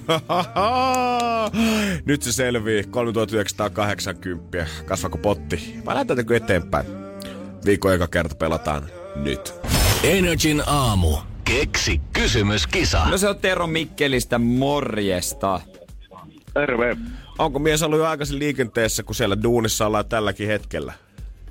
[2.06, 2.84] Nyt se selvii.
[2.84, 4.66] 3980.
[4.84, 5.80] Kasvako potti?
[5.84, 6.86] Vai lähdetäänkö eteenpäin?
[7.64, 9.54] Viikon eka kerta pelataan nyt.
[10.02, 11.16] Energin aamu.
[11.44, 13.04] Keksi kysymyskisa.
[13.10, 15.60] No se on Tero Mikkelistä, morjesta.
[16.54, 16.96] Terve.
[17.38, 20.92] Onko mies ollut jo aikaisin liikenteessä, kun siellä duunissa ollaan tälläkin hetkellä?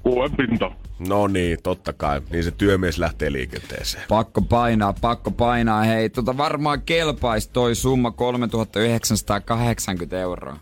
[0.04, 0.72] Kuuden pinta.
[1.08, 2.22] No niin, totta kai.
[2.30, 4.04] Niin se työmies lähtee liikenteeseen.
[4.10, 5.84] Pakko painaa, pakko painaa.
[5.84, 10.58] Hei, tota varmaan kelpaisi toi summa 3980 euroa.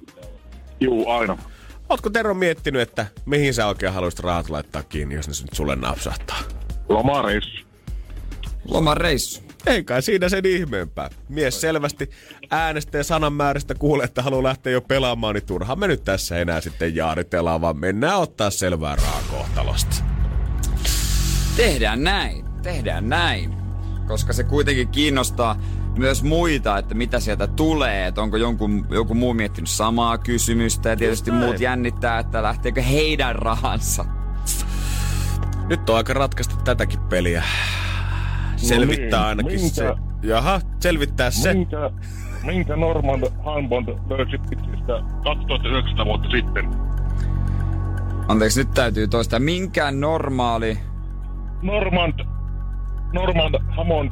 [0.80, 1.38] Juu, aina.
[1.90, 5.76] Ootko Tero miettinyt, että mihin sä oikein haluaisit rahat laittaa kiinni, jos ne nyt sulle
[5.76, 6.40] napsahtaa?
[6.90, 7.66] Lomareissu.
[8.68, 9.42] Lomareissu.
[9.66, 11.10] Ei kai siinä sen ihmeempää.
[11.30, 12.10] Mies selvästi
[12.52, 16.96] äänestäjän sananmääristä kuulee, että haluaa lähteä jo pelaamaan, niin turhaan me nyt tässä enää sitten
[16.96, 19.96] jaaritellaan, vaan mennään ottaa selvää raakohtalosta.
[21.58, 23.54] Tehdään näin, tehdään näin.
[24.08, 25.62] Koska se kuitenkin kiinnostaa
[25.98, 30.96] myös muita, että mitä sieltä tulee, että onko jonkun, joku muu miettinyt samaa kysymystä ja
[30.96, 34.06] tietysti muut jännittää, että lähteekö heidän rahansa.
[35.68, 37.44] Nyt on aika ratkaista tätäkin peliä.
[38.68, 39.94] Selvittää niin, ainakin minkä- se.
[40.24, 41.54] Jaha, selvittää se.
[41.54, 41.90] Minkä,
[42.44, 46.70] minkä Norman Hanbond löysi pitsistä 2019 vuotta sitten?
[48.28, 49.40] Anteeksi, nyt täytyy toistaa.
[49.40, 50.78] Minkään normaali...
[51.62, 52.20] Normand,
[53.14, 54.12] Normand Hammond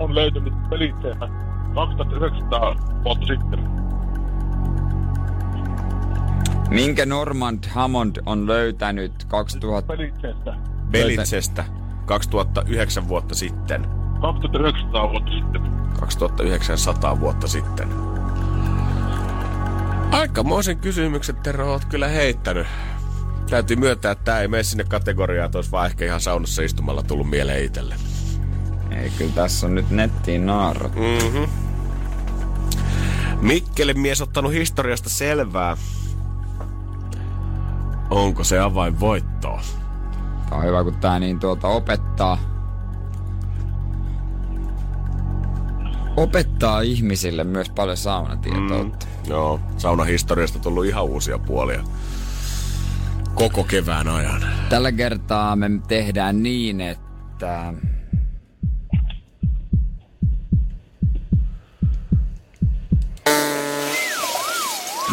[0.00, 1.28] on löytynyt pelitseensä
[1.74, 3.60] 2900 vuotta sitten.
[6.70, 9.86] Minkä Normand Hammond on löytänyt 2000...
[9.96, 10.54] Pelitseestä
[10.90, 11.64] Belitsestä
[12.08, 13.86] 2009 vuotta sitten.
[14.20, 15.62] 2900 vuotta sitten.
[16.00, 17.88] 2900 vuotta sitten.
[20.10, 22.66] Aikamoisen kysymyksen Tero oot kyllä heittänyt.
[23.50, 27.02] Täytyy myöntää, että tää ei mene sinne kategoriaan, että olisi vaan ehkä ihan saunassa istumalla
[27.02, 27.94] tullut mieleen itselle.
[28.90, 30.94] Ei, kyllä tässä on nyt nettiin naarrat.
[30.94, 31.48] Mm-hmm.
[33.40, 35.76] Mikkelin mies ottanut historiasta selvää.
[38.10, 39.60] Onko se avain voittoon?
[40.48, 42.38] Tää on hyvä, kun tää niin tuolta opettaa.
[46.16, 49.06] Opettaa ihmisille myös paljon saunatietoutta.
[49.06, 49.30] Mm.
[49.30, 51.82] Joo, saunahistoriasta tullut ihan uusia puolia.
[53.34, 54.44] Koko kevään ajan.
[54.68, 57.74] Tällä kertaa me tehdään niin, että...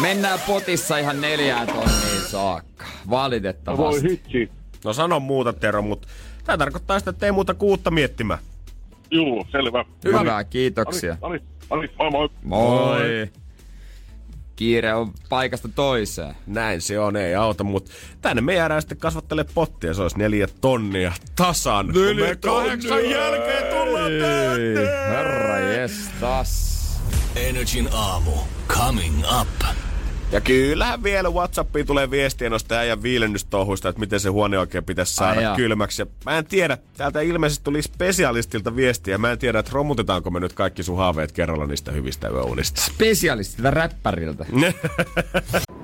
[0.00, 2.84] Mennään potissa ihan neljään tonniin saakka.
[3.08, 4.08] Voi Valitettavasti.
[4.10, 4.50] hitsi.
[4.86, 6.08] No sano muuta Tero, mutta
[6.44, 8.38] tämä tarkoittaa sitä, että ei muuta kuutta miettimään.
[9.10, 9.84] Juu, selvä.
[10.04, 11.16] Hyvä, kiitoksia.
[11.22, 12.28] Ali, Ali, Ali, moi moi.
[12.42, 13.30] Moi.
[14.56, 16.34] Kiire on paikasta toiseen.
[16.46, 19.94] Näin se on, ei auta, mutta tänne me jäädään sitten kasvattele pottia.
[19.94, 21.86] Se olisi neljä tonnia tasan.
[21.86, 24.86] me kahdeksan jälkeen tullaan tänne.
[25.08, 26.76] Herra jestas.
[27.36, 28.32] Energin aamu.
[28.68, 29.85] Coming up.
[30.32, 35.14] Ja kyllähän vielä Whatsappiin tulee viestiä noista äijän viilennystouhuista, että miten se huone oikein pitäisi
[35.14, 35.56] saada Ai jaa.
[35.56, 36.02] kylmäksi.
[36.02, 39.18] Ja mä en tiedä, täältä ilmeisesti tuli spesialistilta viestiä.
[39.18, 42.80] Mä en tiedä, että romutetaanko me nyt kaikki sun haaveet kerralla niistä hyvistä yöunista.
[42.80, 44.46] Spesialistilta räppäriltä.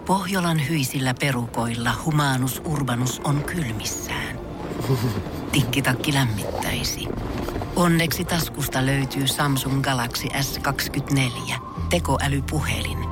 [0.06, 4.38] Pohjolan hyisillä perukoilla humanus urbanus on kylmissään.
[5.52, 7.08] Tikkitakki lämmittäisi.
[7.76, 11.54] Onneksi taskusta löytyy Samsung Galaxy S24
[11.90, 13.11] tekoälypuhelin.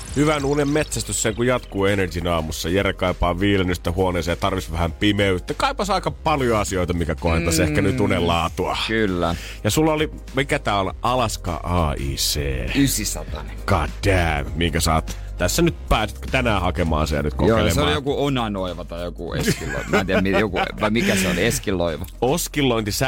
[0.15, 2.69] Hyvän unen metsästys sen kun jatkuu Energyn aamussa.
[2.69, 5.53] Jere kaipaa viilennystä huoneeseen, tarvitsisi vähän pimeyttä.
[5.53, 7.67] Kaipas aika paljon asioita, mikä kohentaisi mm.
[7.67, 8.77] ehkä nyt unen laatua.
[8.87, 9.35] Kyllä.
[9.63, 12.39] Ja sulla oli, mikä tää on, Alaska AIC.
[12.75, 13.43] 900.
[13.65, 15.17] God damn, minkä sä oot.
[15.41, 17.73] Tässä nyt pääsitkö tänään hakemaan se ja nyt Joo, kokeilemaan.
[17.75, 19.89] se oli joku onanoiva tai joku eskilloiva.
[19.89, 22.05] Mä en tiedä, joku, vai mikä se oli, eskilloiva.
[22.21, 23.05] Oskillointi se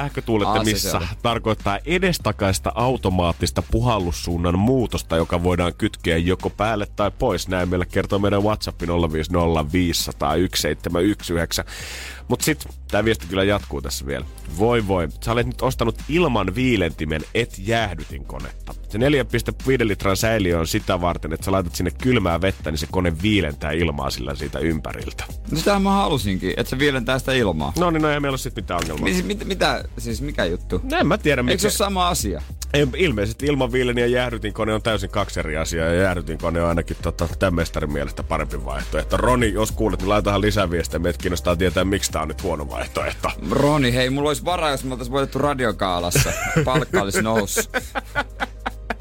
[0.98, 1.06] oli.
[1.22, 7.48] tarkoittaa edestakaista automaattista puhallussuunnan muutosta, joka voidaan kytkeä joko päälle tai pois.
[7.48, 8.94] Näin meille kertoo meidän WhatsAppin 050501719.
[12.28, 14.26] Mutta sitten tämä viesti kyllä jatkuu tässä vielä.
[14.58, 18.83] Voi voi, sä olet nyt ostanut ilman viilentimen et jäähdytinkonetta.
[18.94, 22.88] Se 4,5 litran säiliö on sitä varten, että sä laitat sinne kylmää vettä, niin se
[22.92, 25.24] kone viilentää ilmaa sillä siitä ympäriltä.
[25.52, 27.74] No sitähän mä halusinkin, että se viilentää sitä ilmaa.
[27.80, 29.10] No niin, no ei meillä ole sitten mitään ongelmaa.
[29.10, 30.82] Mi- mit, mitä, siis mikä juttu?
[31.00, 31.62] En mä tiedä, Eikö mikä...
[31.62, 32.42] se ole sama asia?
[32.74, 35.88] Ei, ilmeisesti ilmaviileni ja jäähdytinkone on täysin kaksi eri asiaa.
[35.88, 39.18] Ja jäähdytinkone on ainakin tota, tämän mestarin mielestä parempi vaihtoehto.
[39.18, 41.00] Roni, jos kuulet, niin laitahan lisäviestejä.
[41.00, 43.32] Meitä kiinnostaa tietää, miksi tämä on nyt huono vaihtoehto.
[43.52, 46.34] Roni, hei, mulla olisi varaa, jos me oltais voitettu radiokaalassa.
[46.66, 47.70] Palkka olisi noussut.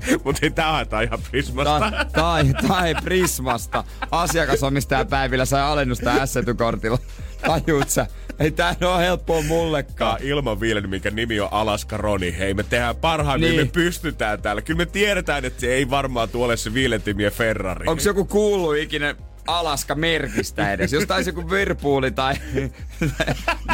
[0.25, 1.81] Mutta ei tää haetaan ihan Prismasta.
[1.81, 3.85] Tai, tai, tai Prismasta.
[4.11, 6.99] Asiakasomistajapäivillä sai alennusta S-etukortilla.
[7.47, 8.07] Tajuut sä?
[8.39, 10.19] Ei tää ole helppoa mullekaan.
[10.23, 12.39] ilmaviileni, minkä nimi on Alaska Roni.
[12.39, 13.57] Hei, me tehdään parhaan, niin.
[13.57, 14.63] Me pystytään täällä.
[14.63, 17.87] Kyllä me tiedetään, että se ei varmaan tuole se viilentimien Ferrari.
[17.89, 19.15] Onko joku kuullut ikinä
[19.47, 20.93] Alaska-merkistä edes.
[20.93, 22.35] Jos taisi joku Virpuuli tai...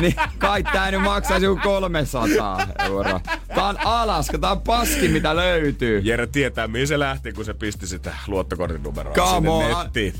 [0.00, 3.20] niin kai tää nyt maksaisi joku 300 euroa.
[3.54, 6.00] Tää on Alaska, tää on paski mitä löytyy.
[6.04, 9.84] Jere tietää, mihin se lähti, kun se pisti sitä luottokortin numeroa Come sinne on.
[9.84, 10.14] nettiin.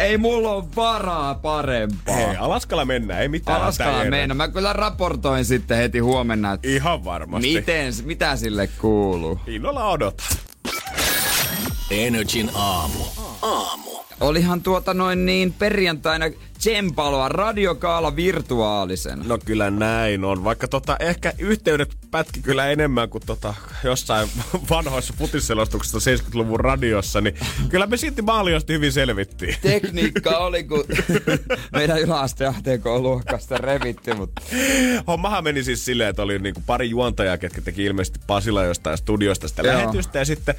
[0.00, 2.14] Ei mulla ole varaa parempaa.
[2.16, 3.62] Hei, Alaskalla mennään, ei mitään.
[3.62, 4.10] Alaskalla hätää, Jere.
[4.18, 4.34] mennä.
[4.34, 7.54] Mä kyllä raportoin sitten heti huomenna, että Ihan varmasti.
[7.54, 9.40] miten, mitä sille kuuluu.
[9.46, 10.26] Innolla odotan.
[11.90, 13.04] Energin aamu.
[13.42, 13.85] Aamu.
[14.20, 16.26] Olihan tuota noin niin perjantaina
[16.66, 19.24] Tsempaloa radiokaala virtuaalisena.
[19.26, 20.44] No kyllä näin on.
[20.44, 24.28] Vaikka tota, ehkä yhteydet pätki kyllä enemmän kuin tota, jossain
[24.70, 27.34] vanhoissa futisselostuksissa 70-luvun radiossa, niin
[27.68, 29.56] kyllä me silti maaliosta hyvin selvittiin.
[29.62, 30.84] Tekniikka oli, kun
[31.72, 34.42] meidän yläaste ATK-luokkasta revitty, mutta
[35.06, 39.48] Hommahan meni siis silleen, että oli niinku pari juontajaa, ketkä teki ilmeisesti Pasilla jostain studiosta
[39.48, 39.74] sitä Joo.
[39.74, 40.18] lähetystä.
[40.18, 40.54] Ja sitten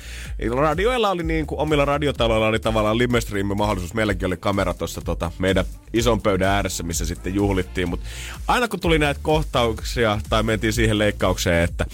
[0.56, 3.94] radioilla oli niinku, omilla radiotaloilla oli tavallaan livestream mahdollisuus.
[3.94, 5.66] Meilläkin oli kamera tuossa tota, meidän
[5.98, 7.90] ison pöydän ääressä, missä sitten juhlittiin.
[7.90, 8.06] Mutta
[8.48, 11.86] aina kun tuli näitä kohtauksia tai mentiin siihen leikkaukseen, että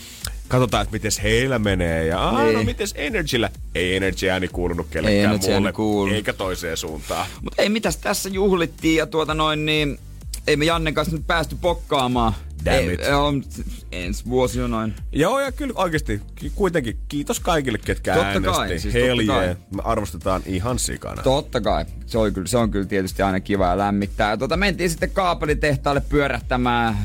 [0.48, 2.06] katsotaan, että miten heillä menee.
[2.06, 2.66] Ja aah, no Niin.
[2.66, 3.50] miten Energyllä?
[3.76, 6.14] Ei Energy ääni kuulunut kellekään ääni muulle, kuulu.
[6.14, 7.28] eikä toiseen suuntaan.
[7.42, 10.00] Mut ei mitäs tässä juhlittiin ja tuota noin niin...
[10.48, 12.34] Ei me Jannen kanssa nyt päästy pokkaamaan.
[12.66, 13.02] Damn ei, it.
[13.14, 13.44] On,
[13.92, 14.94] ensi vuosi jo noin.
[15.12, 18.52] Joo, ja kyllä oikeasti ki- kuitenkin kiitos kaikille, ketkä Totta äänesti.
[18.52, 19.56] kai, siis totta kai.
[19.76, 21.24] Me arvostetaan ihan sikana.
[21.24, 21.86] Totta kai.
[22.06, 24.30] Se on kyllä, se on kyllä tietysti aina kiva ja lämmittää.
[24.30, 26.98] Ja tuota, mentiin sitten kaapelitehtaalle pyörähtämään,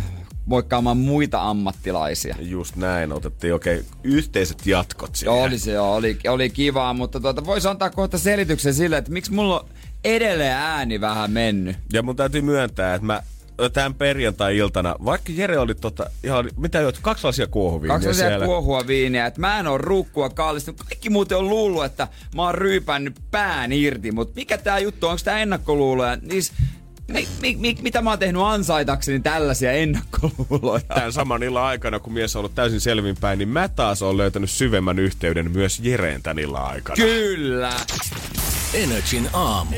[0.46, 2.36] moikkaamaan muita ammattilaisia.
[2.40, 5.34] Just näin, otettiin oikein yhteiset jatkot siihen.
[5.36, 9.12] Joo, oli se joo, oli, oli kivaa, mutta tuota, voisi antaa kohta selityksen sille, että
[9.12, 9.68] miksi mulla on
[10.04, 11.76] edelleen ääni vähän mennyt.
[11.92, 13.22] Ja mun täytyy myöntää, että mä
[13.72, 18.34] tämän perjantai-iltana, vaikka Jere oli tota, ihan, mitä joit, kaksi lasia kuohuviiniä Kaksi siellä.
[18.34, 20.82] asiaa kuohua viiniä, että mä en oo ruukkua kallistunut.
[20.82, 25.10] Kaikki muuten on luullut, että mä oon ryypännyt pään irti, mutta mikä tää juttu on,
[25.12, 26.18] onko tää ennakkoluuloja?
[26.22, 26.52] Niis,
[27.08, 30.82] mi, mi, mi, mitä mä oon tehnyt ansaitakseni tällaisia ennakkoluuloja?
[30.94, 34.50] Tämän saman illan aikana, kun mies on ollut täysin selvinpäin, niin mä taas olen löytänyt
[34.50, 36.96] syvemmän yhteyden myös Jereen tän illan aikana.
[36.96, 37.72] Kyllä!
[38.74, 39.76] Energin aamu.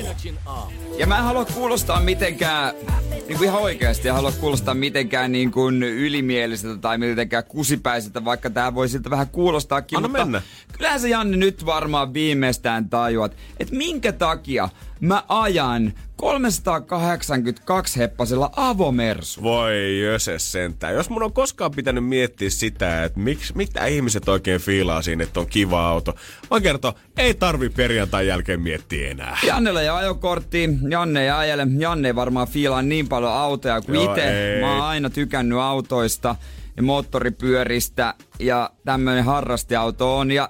[0.98, 2.74] Ja mä en halua kuulostaa mitenkään,
[3.11, 8.50] niin kuin ihan oikeasti, en halua kuulostaa mitenkään niin kuin ylimieliseltä tai mitenkään kusipäiseltä, vaikka
[8.50, 9.96] tää voi siltä vähän kuulostaakin.
[9.96, 10.42] Anna mutta mennä.
[10.72, 14.68] Kyllähän sä Janne nyt varmaan viimeistään tajuat, että minkä takia
[15.00, 19.42] mä ajan 382 heppasella avomersu.
[19.42, 20.94] Voi jöses sentään.
[20.94, 25.40] Jos mun on koskaan pitänyt miettiä sitä, että miksi, mitä ihmiset oikein fiilaa siinä, että
[25.40, 26.14] on kiva auto.
[26.50, 29.38] Mä kertoo, ei tarvi perjantai jälkeen miettiä enää.
[29.46, 31.66] Jannella ole ajokortti, Janne ei ajele.
[31.78, 34.58] Janne ei varmaan fiilaa niin paljon autoja kuin itse.
[34.60, 36.36] Mä oon aina tykännyt autoista
[36.76, 40.30] ja moottoripyöristä ja tämmöinen harrastiauto on.
[40.30, 40.48] Ja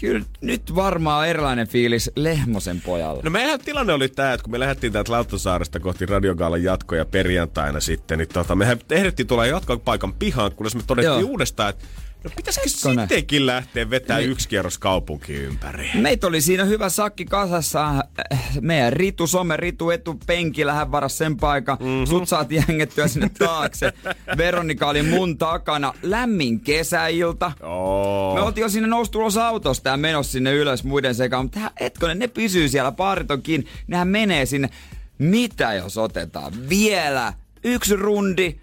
[0.00, 3.22] kyllä nyt varmaan on erilainen fiilis Lehmosen pojalle.
[3.22, 7.80] No meidän tilanne oli tämä, että kun me lähdettiin täältä Lauttasaaresta kohti Radiogaalan jatkoja perjantaina
[7.80, 11.30] sitten, niin tota, mehän ehdittiin tulla jatkopaikan pihaan, kunnes me todettiin Joo.
[11.30, 11.84] uudestaan, että
[12.24, 14.30] no pitäisikö sittenkin lähteä vetää Niin.
[14.30, 15.90] yksi kierros kaupunki ympäri.
[15.94, 18.04] Meitä oli siinä hyvä sakki kasassa.
[18.60, 21.76] Meidän Ritu, some Ritu etupenkillä, hän varas sen paikan.
[21.80, 22.06] Mm-hmm.
[22.06, 23.92] Sut saatiin jängettyä sinne taakse.
[24.36, 25.94] Veronika oli mun takana.
[26.02, 27.52] Lämmin kesäilta.
[27.62, 28.34] Oo.
[28.34, 32.18] Me oltiin jo siinä noustu ulos autosta ja menossa sinne ylös muiden sekaan, mutta hetkonen,
[32.18, 34.68] ne pysyy siellä, paarit on kiinni, nehän menee sinne.
[35.18, 37.32] Mitä jos otetaan vielä
[37.64, 38.56] yksi rundi,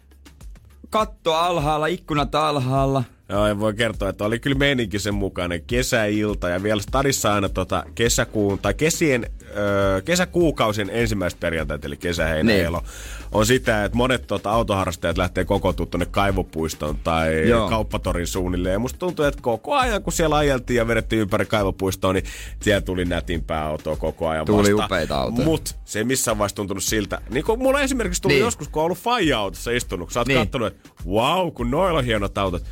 [0.90, 3.04] katto alhaalla, ikkunat alhaalla.
[3.32, 7.50] Joo, ja voi kertoa, että oli kyllä meininki sen mukainen kesäilta ja vielä stadissa aina
[7.50, 9.26] tota kesäkuun tai kesien,
[9.58, 12.66] öö, kesäkuukausien ensimmäiset perjantait, eli kesä, heinä, Niin.
[12.66, 12.84] elo,
[13.32, 17.70] on sitä, että monet tota, autoharrastajat lähtee kokoontumaan tuonne kaivopuistoon tai Joo.
[17.70, 18.74] kauppatorin suunnilleen.
[18.74, 22.26] Ja musta tuntuu, että koko ajan kun siellä ajeltiin ja vedettiin ympäri kaivopuistoa, niin
[22.60, 24.86] siellä tuli nätimpää autoa koko ajan Tuli vastaan.
[24.86, 25.46] upeita autoja.
[25.46, 27.22] Mut se ei missään vaiheessa tuntunut siltä.
[27.30, 28.44] Niin kuin mulla esimerkiksi tuli Niin.
[28.44, 30.40] joskus, kun on ollut faija-autossa istunut, kun sä oot Niin.
[30.40, 32.64] kattonut, että wow, kun noilla on hienot autot.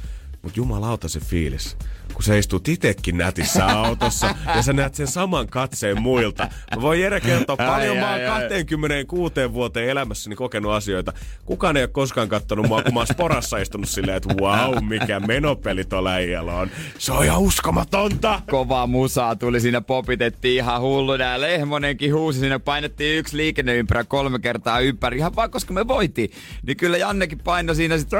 [0.41, 1.77] Mut jumalauta se fiilis,
[2.13, 6.47] kun sä istut itekin nätissä autossa ja sä näet sen saman katseen muilta.
[6.75, 8.49] Mä voin Jere kertoa, paljon Ai, mä oon ai, ai.
[8.49, 11.13] 26 vuoteen elämässäni kokenut asioita.
[11.45, 15.19] Kukaan ei ole koskaan kattonut mua, kun mä oon sporassa istunut silleen, että wow, mikä
[15.19, 16.69] menopeli tuolla äijällä on.
[16.97, 18.41] Se on ihan uskomatonta!
[18.49, 24.39] Kovaa musaa tuli siinä, popitettiin ihan hulluna ja Lehmonenkin huusi siinä, painettiin yksi liikenneympärä kolme
[24.39, 26.31] kertaa ympäri, ihan vaan koska me voitiin.
[26.67, 28.19] Niin kyllä Jannekin painoi siinä sitten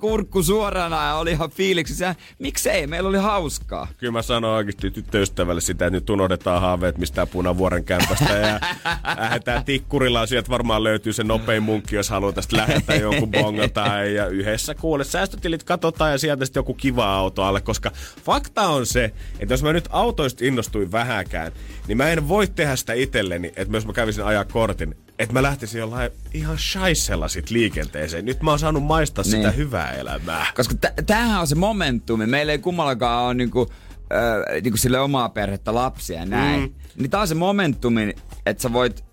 [0.00, 2.14] kurkku suorana ja oli ihan fiiliksissä.
[2.38, 2.86] Miksei?
[2.86, 3.88] Meillä oli hauskaa.
[3.96, 8.60] Kyllä mä sanon oikeasti tyttöystävälle sitä, että nyt unohdetaan haaveet mistään punavuoren kämpästä ja
[9.16, 10.26] lähdetään tikkurilla.
[10.26, 15.04] Sieltä varmaan löytyy se nopein munkki, jos haluaa tästä lähettää jonkun bongalta ja yhdessä kuule
[15.04, 17.90] säästötilit katsotaan ja sieltä sitten joku kiva auto alle, koska
[18.24, 21.52] fakta on se, että jos mä nyt autoista innostuin vähäkään,
[21.88, 25.42] niin mä en voi tehdä sitä itselleni, että jos mä kävisin ajaa kortin, että mä
[25.42, 28.24] lähtisin jollain ihan shaisella sit liikenteeseen.
[28.24, 29.30] Nyt mä oon saanut maistaa niin.
[29.30, 30.46] sitä hyvää elämää.
[30.56, 32.26] Koska t- tämähän on se momentumi.
[32.26, 36.60] Meillä ei kummallakaan ole niinku, äh, niinku sille omaa perhettä, lapsia ja näin.
[36.60, 36.74] Mm.
[36.96, 38.14] Niin tää on se momentumi,
[38.46, 39.04] että sä voit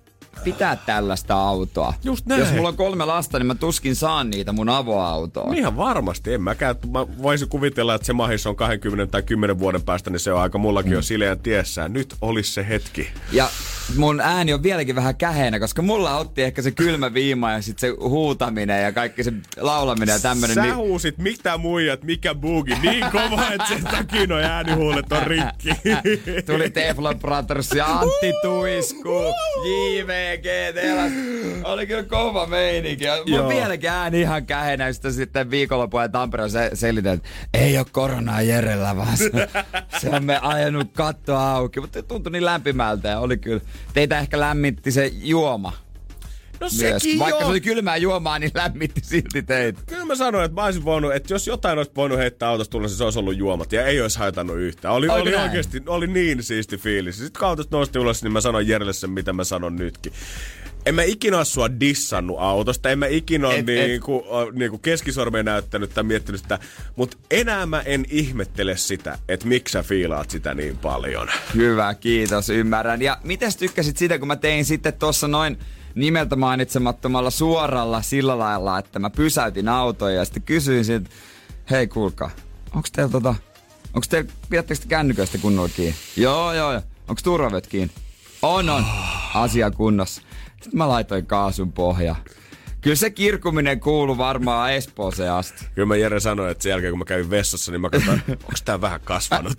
[0.43, 1.93] pitää tällaista autoa.
[2.03, 2.39] Just näin.
[2.39, 5.57] Jos mulla on kolme lasta, niin mä tuskin saan niitä mun avoautoon.
[5.57, 6.33] Ihan varmasti.
[6.33, 6.75] En mäkään.
[6.91, 10.41] Mä voisin kuvitella, että se mahis on 20 tai 10 vuoden päästä, niin se on
[10.41, 10.95] aika mullakin mm.
[10.95, 11.93] jo sileän tiessään.
[11.93, 13.09] Nyt olisi se hetki.
[13.31, 13.49] Ja
[13.97, 17.89] mun ääni on vieläkin vähän käheenä, koska mulla otti ehkä se kylmä viima ja sitten
[17.89, 20.55] se huutaminen ja kaikki se laulaminen ja tämmönen.
[20.55, 20.75] Sä niin...
[20.75, 25.69] huusit, mitä muijat, mikä bugi, niin kova, että sen takia noi äänihuulet on rikki.
[26.45, 29.19] Tuli Teflon Brothers ja Antti Tuisku,
[30.73, 31.03] Teillä
[31.63, 33.03] oli kyllä kova meininki.
[33.03, 37.85] Ja Mun vieläkin ääni ihan käheenä, sitä sitten viikonloppuun Tampereen se, selitän, että ei ole
[37.91, 39.29] koronaa Jerellä, vaan se,
[39.99, 41.79] se on me ajanut katto auki.
[41.79, 43.61] Mutta tuntui niin lämpimältä ja oli kyllä
[43.93, 45.88] teitä ehkä lämmitti se juoma.
[46.61, 47.01] No Myös.
[47.03, 49.81] sekin Vaikka se oli kylmää juomaa, niin lämmitti silti teitä.
[49.87, 52.87] Kyllä mä sanoin, että mä olisin voinut, että jos jotain olisi voinut heittää autosta tulla,
[52.87, 53.71] se olisi ollut juomat.
[53.71, 54.93] Ja ei olisi haitannut yhtään.
[54.93, 55.43] Oli, Oliko oli näin?
[55.49, 57.17] oikeasti, oli niin siisti fiilis.
[57.17, 60.13] Sitten kun autosta nousti ulos, niin mä sanoin Jerelle sen, mitä mä sanon nytkin.
[60.85, 65.93] En mä ikinä ole sua dissannut autosta, en mä ikinä ole niinku, niinku keskisormeen näyttänyt
[65.93, 66.59] tai miettinyt sitä,
[66.95, 71.27] mutta enää mä en ihmettele sitä, että miksi sä fiilaat sitä niin paljon.
[71.55, 73.01] Hyvä, kiitos, ymmärrän.
[73.01, 75.57] Ja mitäs tykkäsit sitä, kun mä tein sitten tuossa noin
[75.95, 81.09] nimeltä mainitsemattomalla suoralla sillä lailla, että mä pysäytin autoja ja sitten kysyin siitä,
[81.71, 82.31] hei kuulkaa,
[82.75, 83.35] onks teillä tota,
[83.93, 85.95] onks teillä, pidättekö te kännyköistä kunnolla kiinni?
[86.17, 86.81] Joo, joo, joo.
[87.07, 87.93] Onks turvavyöt kiinni?
[88.41, 88.85] On, on.
[89.33, 90.21] Asia kunnossa.
[90.61, 92.15] Sitten mä laitoin kaasun pohja.
[92.81, 95.65] Kyllä se kirkuminen kuuluu varmaan Espooseen asti.
[95.75, 98.53] Kyllä mä Jere sanoin, että sen jälkeen kun mä kävin vessassa, niin mä katsoin, onko
[98.65, 99.57] tää vähän kasvanut.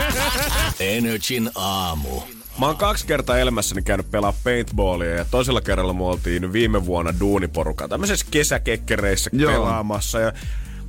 [0.80, 2.22] Energin aamu.
[2.60, 7.14] Mä oon kaksi kertaa elämässäni käynyt pelaa paintballia ja toisella kerralla me oltiin viime vuonna
[7.20, 9.52] duuniporukka tämmöisessä kesäkekkereissä Joo.
[9.52, 10.32] pelaamassa ja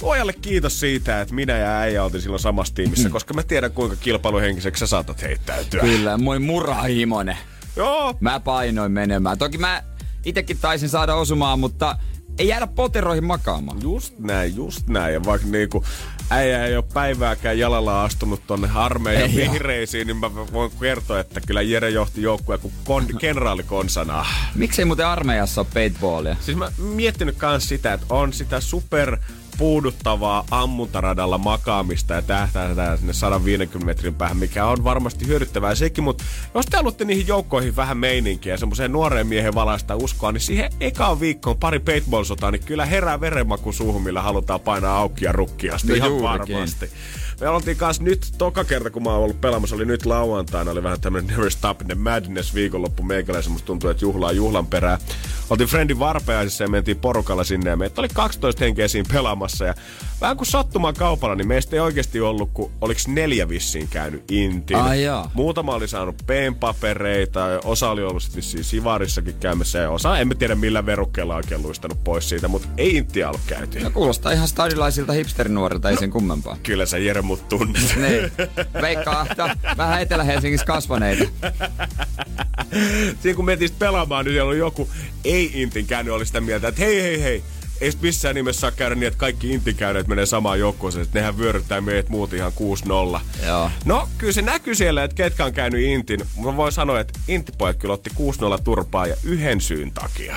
[0.02, 3.96] Luojalle kiitos siitä, että minä ja äijä oltiin silloin samassa tiimissä, koska mä tiedän kuinka
[3.96, 5.82] kilpailuhenkiseksi sä saatat heittäytyä.
[5.82, 7.38] Kyllä, moi murahimonen.
[7.76, 9.38] Joo, Mä painoin menemään.
[9.38, 9.84] Toki mä
[10.26, 11.96] itekin taisin saada osumaan, mutta
[12.38, 13.82] ei jäädä poteroihin makaamaan.
[13.82, 15.14] just näin, just näin.
[15.14, 15.84] Ja vaikka niinku
[16.32, 19.54] äijä ei ole päivääkään jalalla astunut tonne armeijan Ei oo.
[19.54, 24.26] vihreisiin, niin mä voin kertoa, että kyllä Jere johti joukkueen kuin kon- kenraali konsana.
[24.56, 26.36] Miksei muuten armeijassa ole paintballia?
[26.40, 29.18] Siis mä miettinyt kans sitä, että on sitä super
[29.58, 36.24] puuduttavaa ammuntaradalla makaamista ja tähtäätään sinne 150 metrin päähän, mikä on varmasti hyödyttävää sekin, mutta
[36.56, 40.72] jos te haluatte niihin joukkoihin vähän meininkiä ja semmoiseen nuoreen miehen valaista uskoa, niin siihen
[40.80, 45.88] ekaan viikkoon pari paintball-sotaa, niin kyllä herää verenmaku suuhun, millä halutaan painaa auki ja rukkiasti
[45.88, 46.56] No ihan juurikin.
[46.56, 46.90] varmasti.
[47.42, 50.84] Me oltiin kanssa nyt, toka kerta kun mä oon ollut pelaamassa, oli nyt lauantaina, oli
[50.84, 55.00] vähän tämmönen Never Stop the Madness viikonloppu meikäläisen, musta tuntuu, että juhlaa juhlan perään.
[55.50, 59.74] Oltiin Friendin varpeaisissa ja mentiin porukalla sinne ja meitä oli 12 henkeä siinä pelaamassa ja
[60.22, 64.78] vähän kuin sattumaan kaupalla, niin meistä ei oikeasti ollut, kun oliks neljä vissiin käynyt intin.
[64.78, 65.32] Ai jaa.
[65.34, 70.36] Muutama oli saanut peenpapereita osa oli ollut sit vissiin Sivarissakin käymässä ja osa, en mä
[70.36, 73.80] tiedä millä verukkeella oikein luistanut pois siitä, mutta ei intiä ollut käyty.
[73.80, 76.58] No kuulostaa ihan stadilaisilta hipsterinuorilta, ei sen kummempaa.
[76.64, 77.82] Kyllä sä Jere mut tunnet.
[78.02, 78.32] Niin.
[78.82, 79.26] Veikkaa,
[79.78, 81.24] vähän Etelä-Helsingissä kasvaneita.
[83.22, 84.90] Siinä kun mentiin pelaamaan, niin siellä oli joku
[85.26, 87.44] ei-intin käynyt, oli sitä mieltä, että hei hei hei,
[87.82, 91.82] ei missään nimessä saa käydä niin, että kaikki intikäyneet menee samaan joukkueeseen, että nehän vyöryttää
[91.82, 92.52] meidät muut ihan
[93.18, 93.20] 6-0.
[93.46, 93.72] Joo.
[93.86, 96.20] No, kyllä se näkyy siellä, että ketkä on käynyt intin.
[96.44, 98.10] Mä voin sanoa, että intipojat kyllä otti
[98.58, 100.36] 6-0 turpaa ja yhden syyn takia.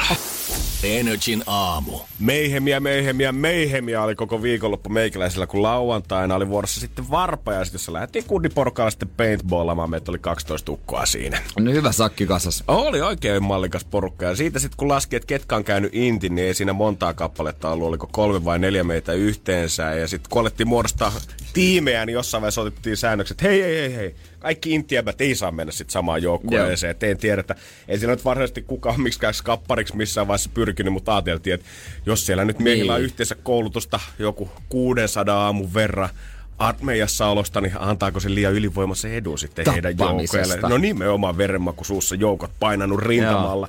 [0.83, 2.01] Energin aamu.
[2.19, 8.25] Meihemiä, meihemiä, meihemiä oli koko viikonloppu meikäläisellä, kun lauantaina oli vuorossa sitten varpajaiset, jossa lähdettiin
[8.25, 9.91] kundiporukalla sitten paintballamaan.
[9.91, 11.43] Meitä oli 12 ukkoa siinä.
[11.59, 12.65] No hyvä sakki kasas.
[12.69, 14.25] Oli oikein mallikas porukka.
[14.25, 17.71] Ja siitä sitten kun laski, että ketkä on käynyt intin, niin ei siinä montaa kappaletta
[17.71, 17.89] ollut.
[17.89, 19.83] Oliko kolme vai neljä meitä yhteensä.
[19.83, 21.13] Ja sitten kun alettiin muodostaa
[21.53, 24.15] tiimejä, niin jossain vaiheessa otettiin säännökset, että hei, hei, hei, hei.
[24.39, 26.91] Kaikki intiäbät ei saa mennä sitten samaan joukkueeseen.
[26.91, 27.55] Et en tiedä, että
[27.89, 31.67] ei siinä nyt varsinaisesti kukaan miksikään skappariksi missään vaiheessa pyrkinyt, mutta ajateltiin, että
[32.07, 33.05] jos siellä nyt miehillä on Niin.
[33.05, 36.09] yhteensä koulutusta joku 600 aamun verran,
[36.59, 40.59] armeijassa olosta, niin antaako se liian ylivoimaisen edun sitten heidän joukkoille?
[40.69, 43.69] No nimenomaan verenmaku suussa joukot painanut rintamalla.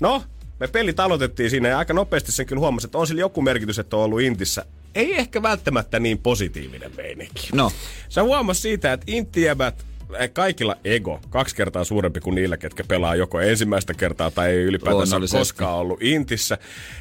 [0.00, 0.22] No,
[0.60, 3.78] me pelit aloitettiin siinä ja aika nopeasti sen kyllä huomasin, että on sillä joku merkitys,
[3.78, 4.64] että on ollut Intissä.
[4.94, 7.48] Ei ehkä välttämättä niin positiivinen meininki.
[7.52, 7.72] No.
[8.08, 9.89] Sä huomasit siitä, että intiäbät eh,
[10.32, 14.96] kaikilla ego kaksi kertaa suurempi kuin niillä, ketkä pelaa joko ensimmäistä kertaa tai ei ylipäätänsä
[14.96, 15.38] Luonnollisesti.
[15.38, 16.58] koskaan ollut Intissä.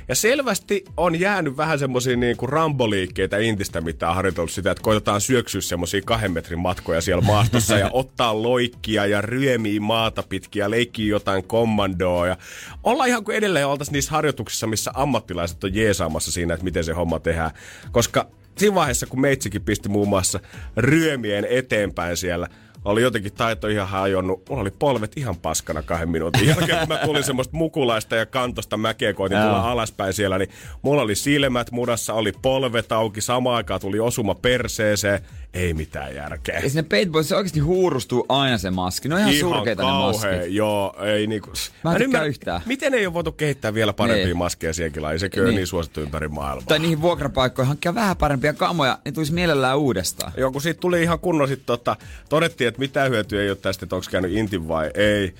[0.07, 5.21] Ja selvästi on jäänyt vähän semmosia niinku ramboliikkeitä Intistä, mitä on harjoitellut sitä, että koitetaan
[5.21, 11.09] syöksyä semmosia kahden metrin matkoja siellä maastossa ja ottaa loikkia ja ryömiä maata pitkiä, leikkiä
[11.09, 12.27] jotain kommandoa.
[12.27, 12.37] Ja
[12.83, 16.93] olla ihan kuin edelleen oltaisiin niissä harjoituksissa, missä ammattilaiset on jeesaamassa siinä, että miten se
[16.93, 17.51] homma tehdään.
[17.91, 18.27] Koska
[18.59, 20.39] siinä vaiheessa, kun meitsikin pisti muun muassa
[20.77, 22.47] ryömien eteenpäin siellä,
[22.85, 24.49] oli jotenkin taito ihan hajonnut.
[24.49, 28.77] Mulla oli polvet ihan paskana kahden minuutin jälkeen, kun mä tulin semmoista mukulaista ja kantosta
[28.77, 30.49] mäkeä, koitin tulla alaspäin siellä, niin
[30.81, 35.19] mulla oli silmät mudassa, oli polvet auki, samaan aikaan tuli osuma perseeseen.
[35.53, 36.59] Ei mitään järkeä.
[36.59, 39.09] Ja sinne Paintball se oikeasti huurustuu aina se maski.
[39.09, 40.53] Ne on ihan, surkeita ne kauhea, maskit.
[40.53, 41.49] joo, ei niinku...
[41.83, 42.61] Mä en ymmärrä, yhtään.
[42.65, 44.37] Miten ei ole voitu kehittää vielä parempia Niin.
[44.37, 45.19] maskeja siihenkin lajiin?
[45.19, 45.55] Sekin on Niin.
[45.55, 46.65] niin suosittu ympäri maailmaa.
[46.67, 50.31] Tai niihin vuokrapaikkoihin hankkia vähän parempia kamoja, niin tulisi mielellään uudestaan.
[50.37, 51.95] Joo, kun siitä tuli ihan kunnon, sit tota,
[52.29, 55.33] todettiin, että mitään hyötyä ei ole tästä, että onko käynyt intin vai ei.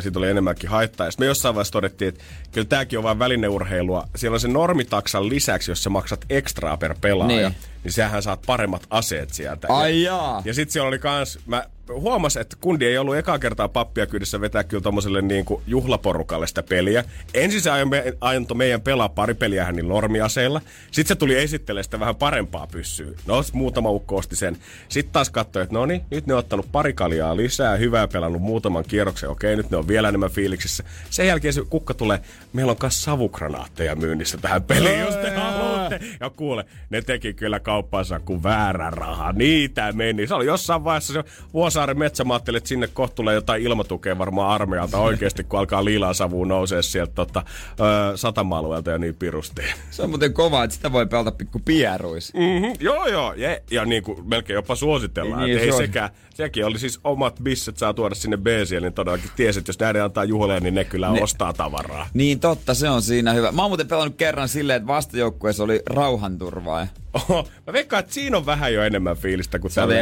[0.00, 1.06] Siitä oli enemmänkin haittaa.
[1.06, 4.08] Ja sit me jossain vaiheessa todettiin, että kyllä tämäkin on vain välineurheilua.
[4.16, 7.56] Siellä on se normitaksan lisäksi, jos sä maksat ekstraa per pelaaja, Niin.
[7.84, 9.66] niin, sähän saat paremmat aseet sieltä.
[9.70, 10.42] Ai ja, jaa.
[10.44, 14.40] ja sitten siellä oli kans, mä huomasin, että kundi ei ollut ekaa kertaa pappia kyydissä
[14.40, 17.04] vetää kyllä tommoselle niin kuin juhlaporukalle sitä peliä.
[17.34, 20.60] Ensin se me, antoi meidän pelaa pari peliä hänen normiaseilla.
[20.90, 23.10] Sitten se tuli esittelemään sitä vähän parempaa pyssyä.
[23.26, 24.56] No, muutama ukko osti sen.
[24.88, 28.42] Sitten taas katsoi, että no niin, nyt ne on ottanut pari kaljaa lisää, hyvää pelannut
[28.42, 29.30] muutaman kierroksen.
[29.30, 30.84] Okei, nyt ne on vielä enemmän fiiliksissä.
[31.10, 32.20] Sen jälkeen se kukka tulee,
[32.52, 36.00] meillä on myös savukranaatteja myynnissä tähän peliin, jos te haluatte.
[36.20, 39.32] Ja kuule, ne teki kyllä kauppansa kuin väärä raha.
[39.32, 40.26] Niitä meni.
[40.26, 41.24] Se oli jossain vaiheessa se
[41.54, 45.84] Vuosaaren metsä, mä ajattelin, että sinne kohta tulee jotain ilmatukea varmaan armeijalta oikeasti, kun alkaa
[45.84, 47.42] liilaan savuun nousee sieltä tota,
[47.80, 49.62] ö, satama-alueelta ja niin pirusti.
[49.90, 52.34] Se on muuten kova, että sitä voi pelata pikku pieruis.
[52.34, 53.32] Mm-hmm, joo, joo.
[53.34, 55.40] Ja, ja niin kuin melkein jopa suositellaan.
[55.40, 55.78] Niin, Niin, ei se on.
[55.82, 58.46] sekään, sekin oli siis omat bisset saa tuoda sinne b
[58.80, 61.22] niin todellakin tiesi, että jos näiden antaa juhleja, niin ne kyllä ne.
[61.22, 62.06] ostaa tavaraa.
[62.14, 63.52] Niin totta, se on siinä hyvä.
[63.52, 66.86] Mä oon muuten pelannut kerran silleen, että vastajoukkueessa oli rauhanturvaaja.
[67.14, 69.94] Oho, mä veikkaan, että siinä on vähän jo enemmän fiilistä kuin tällä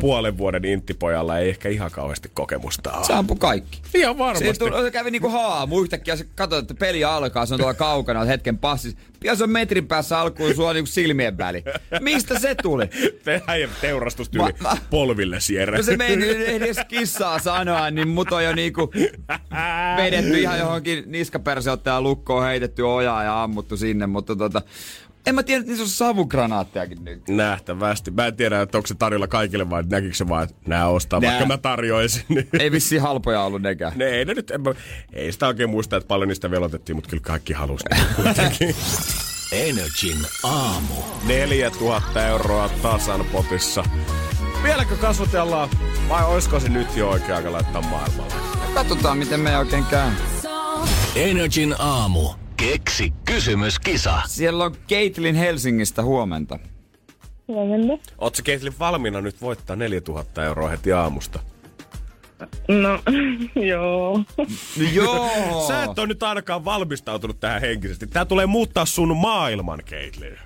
[0.00, 3.04] puolen vuoden inttipojalla ei ehkä ihan kauheasti kokemusta ole.
[3.04, 3.82] Se ampui kaikki.
[3.94, 4.46] Ihan varmasti.
[4.46, 5.82] Se, tuli, se kävi niinku haamu.
[5.82, 8.96] Yhtäkkiä se katsoi, että peli alkaa, se on tuolla kaukana, hetken passis.
[9.20, 11.64] Pian se on metrin päässä alkuun sua niinku silmien väli.
[12.00, 12.86] Mistä se tuli?
[13.24, 15.76] Tehdään ja teurastustyyli Ma- ma- polville sierre.
[15.76, 18.92] No se meni ei edes kissaa sanoa, niin mut on jo niinku
[19.96, 24.62] vedetty ihan johonkin niskaperseottajaan lukkoon, heitetty ojaa ja ammuttu sinne, mutta tota...
[25.26, 27.28] En mä tiedä, että niissä on savukranaattejakin nyt.
[27.28, 28.10] Nähtävästi.
[28.10, 31.20] Mä en tiedä, että onko se tarjolla kaikille vai näkikö se vaan, että nää ostaa,
[31.20, 31.30] Nää.
[31.30, 32.22] vaikka mä tarjoisin.
[32.28, 32.48] Niin.
[32.60, 33.92] Ei vissiin halpoja ollut nekään.
[33.96, 34.74] Ne ei ne nyt, en mä,
[35.12, 37.84] ei sitä oikein muista, että paljon niistä velotettiin, mutta kyllä kaikki halusi
[38.16, 38.76] kuitenkin.
[39.52, 40.94] Energin aamu.
[41.26, 43.84] 4000 euroa tasan potissa.
[44.62, 45.68] Vieläkö kasvatellaan
[46.08, 48.34] vai olisiko se nyt jo oikea aika laittaa maailmalle?
[48.74, 50.10] Katsotaan, miten me oikein käy.
[51.16, 52.43] Energin aamu.
[52.72, 54.22] Keksi kysymyskisa.
[54.26, 56.58] Siellä on Caitlin Helsingistä huomenta.
[57.48, 58.12] Huomenta.
[58.18, 61.38] Ootko Caitlin valmiina nyt voittaa 4000 euroa heti aamusta?
[62.68, 62.98] No,
[63.72, 64.18] joo.
[64.78, 65.30] No joo!
[65.68, 68.06] Sä et ole nyt ainakaan valmistautunut tähän henkisesti.
[68.06, 70.38] Tää tulee muuttaa sun maailman, Caitlin.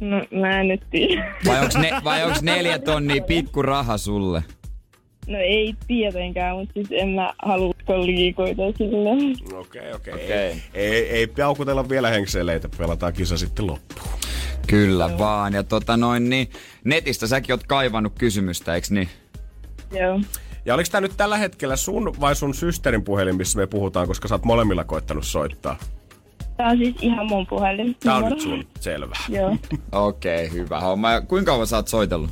[0.00, 1.34] No, mä en nyt tiedä.
[1.46, 4.44] Vai onks, ne, vai onks neljä tonnia pikku raha sulle?
[5.26, 9.10] No ei tietenkään, mutta siis en mä halua liikoita sille.
[9.58, 10.14] Okei, okei.
[10.14, 10.30] Okei.
[10.32, 14.08] Ei, ei, ei paukutella vielä henkseleitä, pelataan kisa sitten loppuun.
[14.66, 15.52] Kyllä vaan.
[15.52, 16.50] Ja tota noin, niin
[16.84, 19.08] netistä säkin oot kaivannut kysymystä, eiks niin?
[19.92, 20.20] Joo.
[20.64, 24.28] Ja oliko tämä nyt tällä hetkellä sun vai sun systerin puhelin, missä me puhutaan, koska
[24.28, 25.76] sä oot molemmilla koittanut soittaa?
[26.56, 27.96] Tää on siis ihan mun puhelin.
[28.00, 29.16] Tää on nyt sun, selvä.
[29.28, 29.50] Joo,
[29.92, 31.12] Okei, okay, hyvä homma.
[31.12, 32.30] Ja kuinka kauan sä oot soitellut?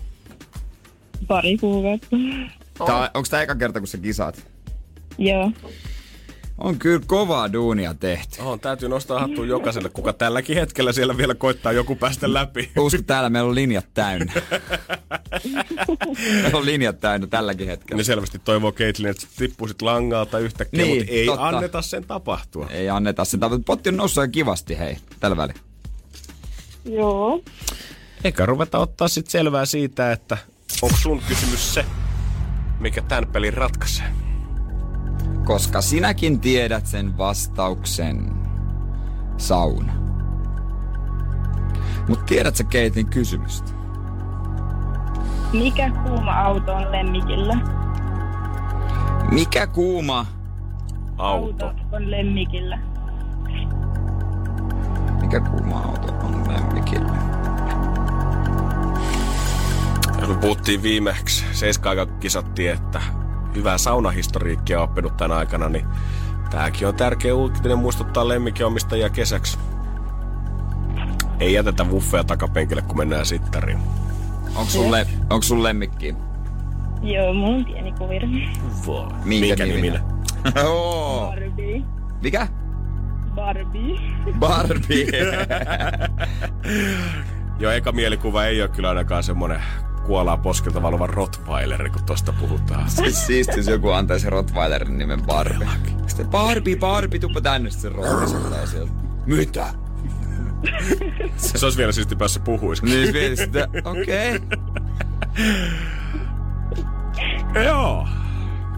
[1.28, 2.16] pari kuukautta.
[2.86, 4.46] Tää, on- onks tää eka kerta, kun sä kisaat?
[5.18, 5.52] Joo.
[6.58, 8.42] On kyllä kovaa duunia tehty.
[8.42, 12.70] On, täytyy nostaa hattua jokaiselle, kuka tälläkin hetkellä siellä vielä koittaa joku päästä läpi.
[12.78, 14.32] Usko, täällä meillä on linjat täynnä.
[16.42, 18.00] meillä on linjat täynnä tälläkin hetkellä.
[18.00, 21.48] Ne selvästi toivoo Caitlin, että tippuisit langalta yhtäkkiä, Niin, mutta ei totta.
[21.48, 22.66] anneta sen tapahtua.
[22.70, 25.56] Ei anneta sitä, mutta potti on noussut kivasti, hei, tällä välin.
[26.84, 27.42] Joo.
[28.24, 30.38] Eikä ruveta ottaa sit selvää siitä, että
[30.82, 31.84] onko sun kysymys se,
[32.80, 34.06] mikä tämän pelin ratkaisee.
[35.44, 38.32] Koska sinäkin tiedät sen vastauksen.
[39.36, 39.92] Sauna.
[42.08, 43.72] Mut tiedät sä Keitin kysymystä?
[45.52, 47.56] Mikä kuuma auto on lemmikillä?
[49.30, 50.26] Mikä kuuma?
[51.18, 51.72] Auto.
[51.92, 52.78] on lemmikillä.
[55.20, 57.16] Mikä kuuma auto on lemmikille?
[60.20, 63.19] Ja me puhuttiin viimeksi, seiska kisattiin, että
[63.54, 65.86] hyvää saunahistoriikkia oppinut tämän aikana, niin
[66.50, 69.58] tääkin on tärkeä uutinen muistuttaa lemmikkiomistajia kesäksi.
[71.40, 73.78] Ei jätetä wuffeja takapenkille, kun mennään sittariin.
[74.54, 76.14] Onko sulle, onko sun lemmikki?
[77.02, 78.28] Joo, mulla on pieni kuvira.
[78.86, 79.06] Voi.
[79.24, 80.02] Minkä niminen?
[80.66, 81.26] Oo.
[81.30, 81.82] Barbie.
[82.22, 82.48] Mikä?
[83.34, 84.00] Barbie.
[84.38, 85.06] Barbie.
[87.60, 89.62] Joo, eka mielikuva ei ole kyllä ainakaan semmonen
[90.06, 92.90] kuolaa poskelta valuva Rottweiler, kun tosta puhutaan.
[92.90, 95.68] siis siistis joku antaisi Rottweilerin nimen Barbie.
[96.06, 97.92] Sitten Barbie, Barbie, tuppa tänne, sitten
[98.42, 98.92] tulee sieltä.
[99.26, 99.66] Mitä?
[101.36, 102.84] Se olisi vielä siisti päässä puhuisi.
[102.84, 104.36] Niin vielä sitä, okei.
[104.36, 104.58] Okay.
[107.64, 108.06] Joo.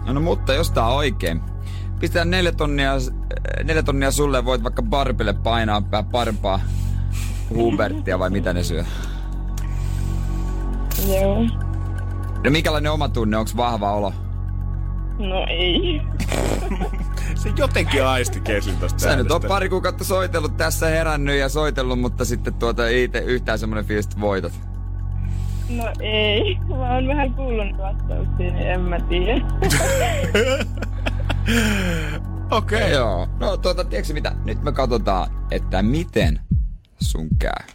[0.05, 1.41] No, no mutta jos tää on oikein.
[1.99, 2.93] Pistetään neljä tonnia,
[3.63, 6.59] neljä tonnia sulle voit vaikka Barbille painaa pää parpaa
[7.49, 8.85] Hubertia vai mitä ne syö.
[11.07, 11.43] Joo.
[12.43, 14.13] No mikälainen oma tunne, onks vahva olo?
[15.19, 16.01] No ei.
[17.35, 21.99] Se jotenkin aisti kesin tosta Sä nyt on pari kuukautta soitellut tässä herännyt ja soitellut,
[21.99, 24.53] mutta sitten tuota ei te yhtään semmonen fiilis, että voitat.
[25.69, 26.55] No ei.
[26.69, 29.33] Mä oon vähän kuullut vastauksia, niin en mä tiedä.
[32.51, 32.77] Okei.
[32.81, 32.91] Okay.
[32.91, 33.27] Joo.
[33.39, 34.35] No tuota, tiedätkö mitä?
[34.45, 36.39] Nyt me katsotaan, että miten
[36.99, 37.67] sun käy.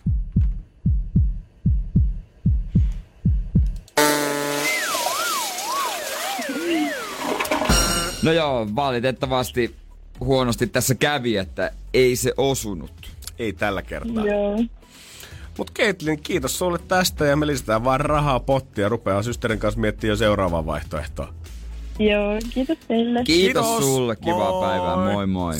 [8.22, 9.74] No joo, valitettavasti
[10.20, 13.10] huonosti tässä kävi, että ei se osunut.
[13.38, 14.26] Ei tällä kertaa.
[14.26, 14.58] Joo.
[15.58, 19.80] Mut Caitlin, kiitos sulle tästä ja me lisätään vaan rahaa pottia ja rupeaa systerin kanssa
[19.80, 21.34] miettimään jo seuraavaa vaihtoehtoa.
[21.98, 23.24] Joo, kiitos teille.
[23.24, 23.84] Kiitos, Kiitos.
[23.84, 24.68] sulle, kivaa Moi.
[24.68, 25.54] päivää, moi moi.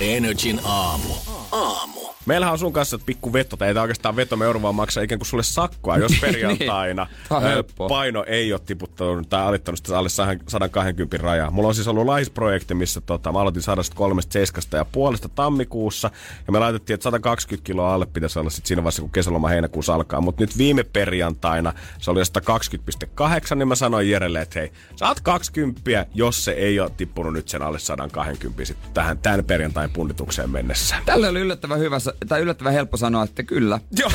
[0.00, 1.14] Energin aamu.
[1.52, 1.97] Aamu.
[2.28, 5.26] Meillähän on sun kanssa pikku veto, tai ei oikeastaan veto, me joudumme maksaa ikään kuin
[5.26, 7.88] sulle sakkoa, jos perjantaina on ö, helppoa.
[7.88, 11.50] paino ei ole tiputtanut tai alittanut sitä alle 120 rajaa.
[11.50, 16.10] Mulla on siis ollut laisprojekti, missä tota, mä aloitin 137 ja puolesta tammikuussa,
[16.46, 19.94] ja me laitettiin, että 120 kiloa alle pitäisi olla sit siinä vaiheessa, kun kesäloma heinäkuussa
[19.94, 20.20] alkaa.
[20.20, 26.06] Mutta nyt viime perjantaina se oli 120,8, niin mä sanoin Jerelle, että hei, saat 20,
[26.14, 30.96] jos se ei ole tippunut nyt sen alle 120 sitten tähän tämän perjantain punnitukseen mennessä.
[31.06, 33.80] Tällä oli yllättävän hyvä, tai yllättävän helppo sanoa, että kyllä.
[34.00, 34.10] Joo,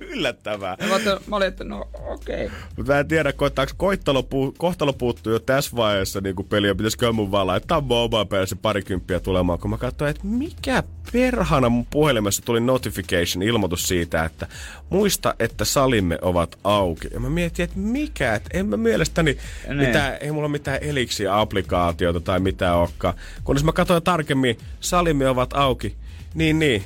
[0.00, 0.76] yllättävää.
[0.80, 2.46] Mä, ajattelin- mä olin, että no okei.
[2.46, 2.58] Okay.
[2.76, 6.74] Mutta mä en tiedä, koettaako koittalo puu, kohtalo puuttuu jo tässä vaiheessa niin peliä.
[6.74, 11.68] Pitäisikö mun vaan laittaa mun omaan päälle parikymppiä tulemaan, kun mä katsoin, että mikä perhana
[11.68, 14.46] mun puhelimessa tuli notification, ilmoitus siitä, että
[14.90, 17.08] muista, että salimme ovat auki.
[17.12, 19.36] Ja mä mietin, että mikä, että en mä mielestäni
[19.68, 19.86] Ne.
[19.86, 23.14] mitään, ei mulla mitään eliksiä-applikaatiota tai mitään olekaan.
[23.44, 25.96] Kunnes mä katsoin tarkemmin, salimme ovat auki,
[26.34, 26.84] niin niin,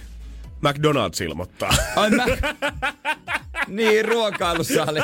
[0.68, 1.70] McDonald's ilmoittaa.
[1.96, 2.24] Ai mä...
[3.68, 5.00] niin, ruokailusali.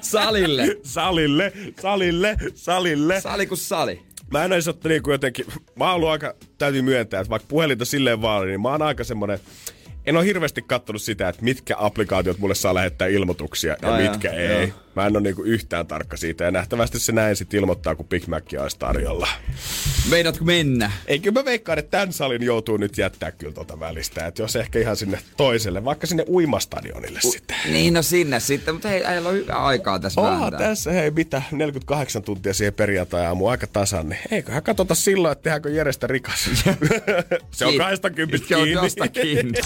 [0.00, 0.76] Salille.
[0.82, 3.20] salille, salille, salille.
[3.20, 4.02] Sali kuin sali.
[4.30, 8.22] Mä en olisi ottanut niinku jotenkin, mä oon aika, täytyy myöntää, että vaikka puhelinta silleen
[8.22, 9.38] vaan, niin mä oon aika semmonen,
[10.06, 14.28] en ole hirveästi kattonut sitä, että mitkä applikaatiot mulle saa lähettää ilmoituksia ja Ai mitkä
[14.28, 14.68] joo, ei.
[14.68, 14.76] joo.
[14.96, 18.26] Mä en ole niinku yhtään tarkka siitä ja nähtävästi se näin sitten ilmoittaa, kun Big
[18.26, 19.28] Mac olisi tarjolla.
[20.10, 20.90] Meinaatko mennä?
[21.06, 24.26] Ei kyllä mä veikkaan, että tämän salin joutuu nyt jättää kyllä tuota välistä.
[24.26, 27.56] Että jos ehkä ihan sinne toiselle, vaikka sinne uimastadionille sitten.
[27.66, 28.74] Niin, no sinne sitten.
[28.74, 30.60] Mutta hei, äijällä on hyvä aikaa tässä vääntää.
[30.60, 35.42] tässä, hei mitä, 48 tuntia siihen perjantai aamu aika tasan, niin eiköhän katsota silloin, että
[35.42, 36.44] tehdäänkö Jerestä rikas.
[37.50, 38.64] se on Kiit- 20 Se on
[39.12, 39.12] kiinni.
[39.22, 39.58] kiinni.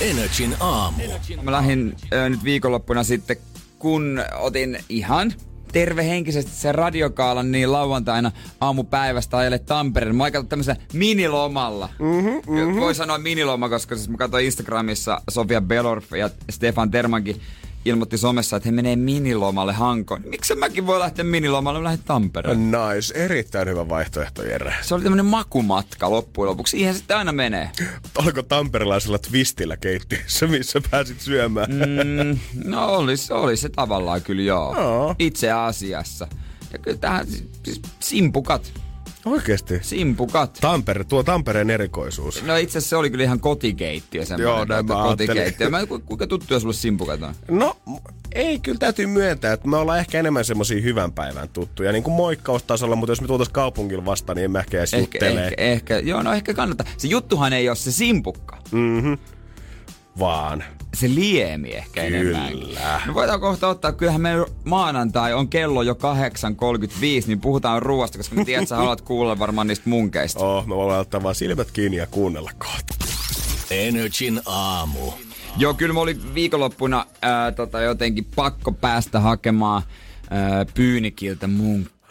[0.00, 1.02] Energin aamu.
[1.42, 3.36] Mä lähdin ö, nyt viikonloppuna sitten,
[3.84, 5.32] kun otin ihan
[5.72, 10.16] tervehenkisesti sen radiokaalan niin lauantaina aamupäivästä ajelle Tampereen.
[10.16, 11.88] Mä oon tämmöisellä minilomalla.
[11.98, 12.80] Mm-hmm, mm-hmm.
[12.80, 17.40] Voi sanoa miniloma, koska siis mä katsoin Instagramissa Sofia Belorf ja Stefan Termankin
[17.84, 20.22] ilmoitti somessa, että he menee minilomalle Hankoon.
[20.26, 21.80] Miksi mäkin voi lähteä minilomalle?
[21.80, 22.70] Mä lähden Tampereen.
[22.70, 24.74] Nice, erittäin hyvä vaihtoehto Jere.
[24.82, 26.80] Se oli tämmönen makumatka loppujen lopuksi.
[26.80, 27.70] Ihan sitten aina menee.
[28.18, 31.70] Oliko tamperelaisella twistillä keittiössä, missä pääsit syömään?
[31.70, 34.76] Mm, no olis, olis se tavallaan kyllä joo.
[34.76, 35.14] Joo.
[35.18, 36.28] Itse asiassa.
[36.72, 37.26] Ja kyllä tähän
[37.64, 38.72] siis simpukat.
[39.24, 39.78] Oikeesti?
[39.82, 40.58] Simpukat.
[40.60, 42.42] Tampere, tuo Tampereen erikoisuus.
[42.42, 44.52] No itse asiassa se oli kyllä ihan kotikeittiö semmoinen.
[44.52, 45.70] Joo, näin mä kotikeittiö.
[45.70, 47.34] Mä, ku- kuinka tuttuja sulle simpukat on?
[47.50, 47.76] No,
[48.32, 51.92] ei kyllä täytyy myöntää, että me ollaan ehkä enemmän semmosia hyvän päivän tuttuja.
[51.92, 55.18] Niin kuin moikkaustasolla, mutta jos me tuotais kaupungilla vastaan, niin en mä ehkä edes Ehkä,
[55.18, 55.44] juttelee.
[55.48, 56.86] ehkä, ehkä, joo, no ehkä kannattaa.
[56.96, 58.58] Se juttuhan ei ole se simpukka.
[58.72, 59.18] Mm-hmm.
[60.18, 60.64] Vaan.
[60.94, 62.46] Se liemi ehkä Kyllä.
[62.48, 63.02] enemmän.
[63.06, 64.30] Me voidaan kohta ottaa, kyllähän me
[64.64, 69.38] maanantai on kello jo 8.35, niin puhutaan ruoasta, koska mä tiedän, että sä haluat kuulla
[69.38, 70.44] varmaan niistä munkeista.
[70.44, 72.94] Oh, me voidaan ottaa vaan silmät kiinni ja kuunnella kohta.
[73.70, 75.12] Energin aamu.
[75.56, 79.82] Joo, kyllä mä olin viikonloppuna ää, tota, jotenkin pakko päästä hakemaan
[80.30, 81.46] ää, Pyynikiltä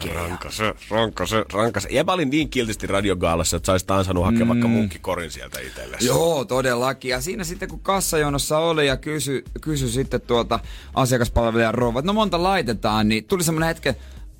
[0.06, 0.28] munkkeja.
[0.28, 1.88] Rankase, rankase, rankase.
[1.90, 4.48] Ja mä olin niin kiltisti radiogaalassa, että saisit ansainnut hakea mm.
[4.48, 6.06] vaikka munkkikorin sieltä itsellesi.
[6.06, 7.10] Joo, todellakin.
[7.10, 10.60] Ja siinä sitten kun kassajonossa oli ja kysy, kysy sitten tuolta
[10.94, 13.96] asiakaspalvelijan rouva, että no monta laitetaan, niin tuli semmoinen hetke,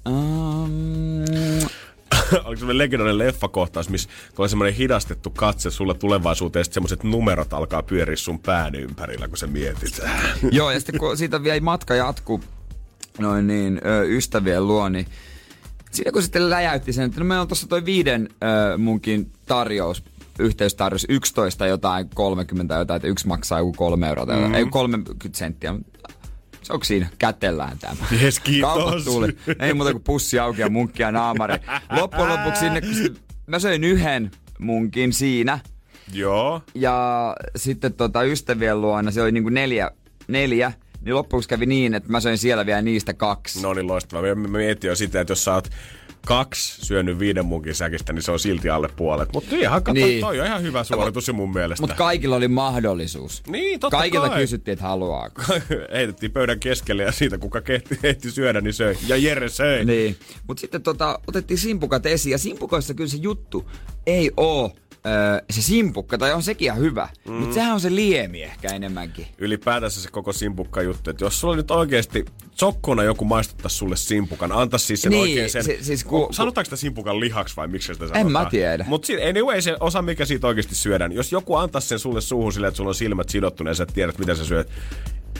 [0.09, 1.25] um,
[2.45, 7.83] Oliko semmoinen legendaarinen leffakohtaus, missä tulee semmoinen hidastettu katse sulle tulevaisuuteen, ja semmoiset numerot alkaa
[7.83, 10.01] pyöriä sun pään ympärillä, kun sä mietit.
[10.51, 12.41] Joo, ja sitten kun siitä vielä matka jatkuu
[13.19, 15.07] noin niin, ystävien luo, niin
[15.95, 18.29] siinä kun sitten läjäytti sen, että no meillä on tuossa toi viiden
[18.73, 20.05] ö, munkin tarjous,
[20.39, 24.55] yhteystarjous, 11 jotain 30 jotain, että yksi maksaa joku kolme euroa, tai mm-hmm.
[24.55, 25.75] ei 30 senttiä.
[26.63, 27.09] Se onko siinä?
[27.19, 28.07] Kätellään tämä.
[28.21, 29.05] Jes, kiitos.
[29.05, 29.37] Tuli.
[29.59, 31.55] Ei muuta kuin pussi auki ja munkki ja naamari.
[31.91, 33.17] Loppujen lopuksi sinne, kun
[33.47, 35.59] mä söin yhden munkin siinä.
[36.13, 36.63] Joo.
[36.75, 39.91] Ja sitten tota ystävien luona se oli niinku neljä,
[40.29, 40.73] neljä.
[41.05, 43.63] Niin loppuksi kävi niin, että mä söin siellä vielä niistä kaksi.
[43.63, 44.35] No niin loistavaa.
[44.35, 45.69] Mä mietin jo sitä, että jos sä oot
[46.27, 49.33] kaksi syönyt viiden munkin säkistä, niin se on silti alle puolet.
[49.33, 50.21] Mutta ihan kato, niin.
[50.21, 51.83] Toi on ihan hyvä suoritus mun mielestä.
[51.83, 53.43] Mutta kaikilla oli mahdollisuus.
[53.47, 54.41] Niin, totta Kaikilta kai.
[54.41, 55.43] kysyttiin, että haluaako.
[55.95, 58.97] Heitettiin pöydän keskelle ja siitä kuka kehti, ehti syödä, niin söi.
[59.07, 59.85] Ja Jere söi.
[59.85, 60.17] Niin.
[60.49, 63.71] Mutta sitten tota, otettiin simpukat esiin ja simpukoissa kyllä se juttu
[64.07, 64.77] ei oo
[65.07, 67.09] öö, se simpukka, tai on sekin ihan hyvä.
[67.29, 67.33] Mm.
[67.35, 69.27] Mutta sehän on se liemi ehkä enemmänkin.
[69.39, 72.25] ylipäätänsä se koko simpukka juttu, että jos sulla nyt oikeasti
[72.55, 75.65] sokkona joku maistuttaisi sulle simpukan, antaa siis sen Niin, oikein sen.
[75.65, 78.27] se- siis ku- sanotaanko sitä simpukan lihaksi vai miksi sitä sanotaan?
[78.27, 78.85] En mä tiedä.
[78.89, 81.13] Mutta anyway, se osa mikä siitä oikeasti syödään.
[81.13, 84.19] Jos joku antaisi sen sulle suuhun silleen, että sulla on silmät sidottuneet ja sä tiedät
[84.19, 84.69] mitä sä syöt,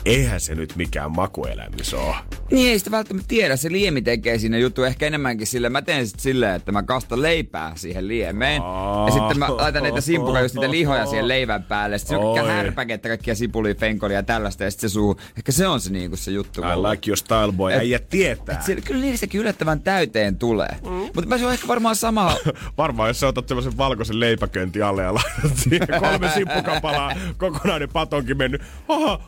[0.05, 2.15] eihän se nyt mikään makuelämys ole.
[2.51, 3.55] Niin ei sitä välttämättä tiedä.
[3.55, 5.69] Se liemi tekee siinä juttu ehkä enemmänkin sille.
[5.69, 8.61] Mä teen sit silleen, että mä kastan leipää siihen liemeen.
[9.05, 11.97] Ja sitten mä laitan näitä simpuka, just niitä lihoja siihen leivän päälle.
[11.97, 14.63] Sitten se on härpäkettä, kaikkia sipulia, fenkolia ja tällaista.
[14.63, 15.19] Ja sitten se suu.
[15.37, 16.61] Ehkä se on se niinku se juttu.
[16.61, 17.73] I like your style boy.
[17.73, 18.55] Et- Äijä tietää.
[18.55, 20.77] Et siellä, kyllä niistäkin yllättävän täyteen tulee.
[20.83, 20.89] Mm.
[20.91, 22.35] Mutta mä se on ehkä varmaan sama...
[22.77, 28.37] Varmaan jos sä otat semmoisen valkoisen leipäkönti alle ja laitat siihen kolme simppukapalaa, kokonainen patonkin
[28.37, 28.61] mennyt.
[28.87, 29.21] Oho,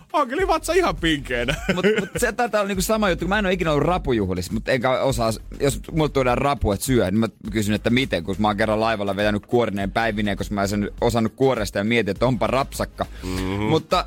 [0.48, 1.56] vatsa ihan pinkeenä.
[1.76, 4.54] Mutta mut se taitaa olla niinku sama juttu, kun mä en ole ikinä ollut rapujuhlissa,
[4.54, 8.36] mutta enkä osaa, jos mulle tuodaan rapu, että syö, niin mä kysyn, että miten, kun
[8.40, 12.26] mä oon kerran laivalla vetänyt kuorineen päivineen, koska mä en osannut kuoresta ja mietin, että
[12.26, 13.06] onpa rapsakka.
[13.24, 13.64] Mm-hmm.
[13.64, 14.06] Mutta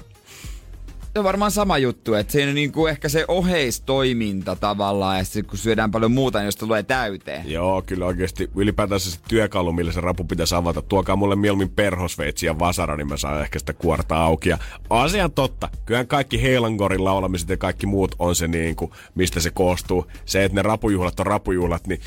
[1.21, 5.91] on varmaan sama juttu, että siinä niinku ehkä se oheistoiminta tavallaan, ja sitten kun syödään
[5.91, 7.51] paljon muuta, niin jos tulee täyteen.
[7.51, 10.83] Joo, kyllä oikeasti ylipäätänsä se työkalu, millä se rapu pitäisi avata.
[10.83, 14.49] Tuokaa mulle mieluummin perhosveitsi ja vasara, niin mä saan ehkä sitä kuorta auki.
[14.49, 14.59] Ja
[14.91, 19.51] asian totta, kyllähän kaikki Heilangorin laulamiset ja kaikki muut on se niin kuin, mistä se
[19.51, 20.07] koostuu.
[20.25, 22.01] Se, että ne rapujuhlat on rapujuhlat, niin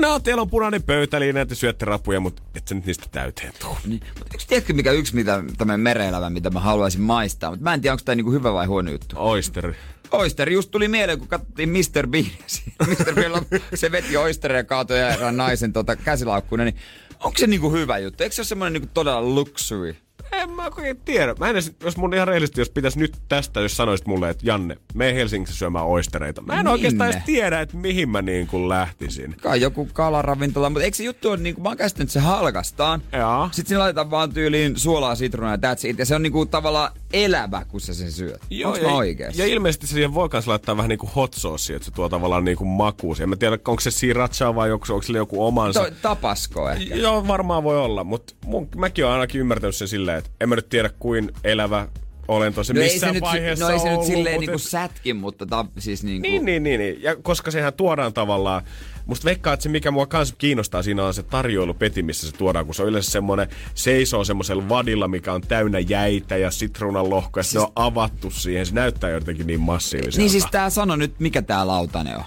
[0.08, 3.76] No, teillä on punainen pöytäliina, että syötte rapuja, mutta et sä nyt niistä täyteen tuu.
[3.86, 4.00] Niin.
[4.18, 7.80] Mutta yksi, tiedätkö mikä yksi mitä, tämmöinen mereelävä, mitä mä haluaisin maistaa, mutta mä en
[7.80, 9.16] tiedä, onko tämä niinku hyvä vai huono juttu.
[9.18, 9.74] Oisteri.
[10.10, 12.06] Oyster just tuli mieleen, kun katsottiin Mr.
[12.06, 12.26] Bean.
[12.90, 13.14] Mr.
[13.14, 16.58] Bean, se veti Oysteria ja kaatoi erään naisen tota, käsilaukkuun.
[16.58, 16.76] Niin
[17.20, 18.22] onko se niinku hyvä juttu?
[18.22, 19.96] Eikö se ole semmoinen niinku todella luxury?
[20.40, 21.34] En mä oikein tiedä.
[21.38, 24.46] Mä en edes, jos mun ihan rehellisesti, jos pitäisi nyt tästä, jos sanoisit mulle, että
[24.46, 26.42] Janne, me Helsingissä syömään oistereita.
[26.42, 26.70] Mä en Minne?
[26.70, 29.36] oikeastaan edes tiedä, että mihin mä niin kuin lähtisin.
[29.42, 33.02] Kai joku kalaravintola, mutta eikö se juttu ole niinku, mä oon käsittänyt, että se halkastaan.
[33.12, 33.48] Joo.
[33.52, 35.98] Sitten siinä laitetaan vaan tyyliin suolaa, sitruunaa ja that's it.
[35.98, 38.40] Ja se on niinku tavallaan elävä, kun sä sen syöt.
[38.64, 39.42] Onko ja, oikeassa?
[39.42, 42.64] ja ilmeisesti siihen voi kans laittaa vähän niinku hot sauce, että se tuo tavallaan niinku
[42.64, 43.20] makuus.
[43.20, 45.84] En mä tiedä, onko se sriracha vai onko, onko sillä joku omansa.
[45.84, 46.94] To, tapasko ehkä.
[46.94, 50.56] Joo, varmaan voi olla, mutta mun, mäkin oon ainakin ymmärtänyt sen silleen, että en mä
[50.56, 51.88] nyt tiedä kuin elävä
[52.28, 54.40] olento se No ei se missään nyt, vaiheessa no ei se nyt ollut, silleen mut
[54.40, 56.28] niinku sätkin, mutta ta, siis niinku...
[56.28, 57.02] Niin, niin, niin, niin.
[57.02, 58.62] Ja koska sehän tuodaan tavallaan,
[59.06, 62.66] musta veikkaa, että se mikä mua kans kiinnostaa siinä on se tarjoilupeti, missä se tuodaan,
[62.66, 67.42] kun se on yleensä semmoinen, seisoo semmoisella vadilla, mikä on täynnä jäitä ja sitruunan lohkoja,
[67.44, 67.52] siis...
[67.52, 70.18] se on avattu siihen, se näyttää jotenkin niin massiiviselta.
[70.18, 72.24] Niin siis tää sano nyt, mikä tää lautanen on.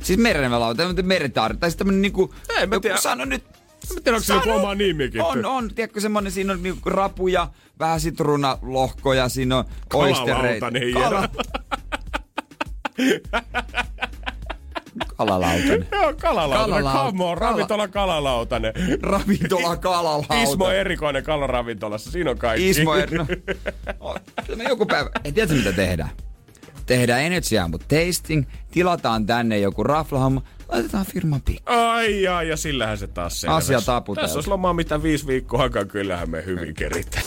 [0.00, 1.56] Siis merenevä lautanen, mutta meritaari.
[1.56, 2.34] Tai siis tämmönen niinku...
[2.54, 2.88] Mä joku.
[2.96, 3.44] Sano nyt...
[3.94, 5.22] Mä tiedä, onko se joku oma nimikin.
[5.22, 5.70] On, on.
[5.74, 9.64] Tiedätkö semmonen, siinä on niinku rapuja, vähän sitruunalohkoja, siinä on
[9.94, 10.66] oistereita.
[10.70, 11.28] Kalalautanen, Kala...
[15.16, 15.86] Kalalautanen.
[15.92, 16.84] Joo, kalalautanen.
[16.84, 18.72] Kalalaut- Come on, ravintola kalalautanen.
[19.02, 20.44] Ravintola kalalautanen.
[20.44, 22.70] Ismo erikoinen kalaravintolassa, siinä on kaikki.
[22.70, 23.10] Ismo er...
[23.14, 23.26] No,
[24.46, 25.10] kyllä me joku päivä...
[25.24, 26.10] Ei tiedätkö mitä tehdään?
[26.86, 30.42] Tehdään Energy Ammo Tasting, tilataan tänne joku raflahomma,
[30.74, 31.62] laitetaan firman pikku.
[31.72, 33.56] Ai ai, ja sillähän se taas selvisi.
[33.56, 34.24] Asia taputeltu.
[34.24, 37.24] Tässä olisi lomaa mitä viisi viikkoa kyllähän me hyvin keritään.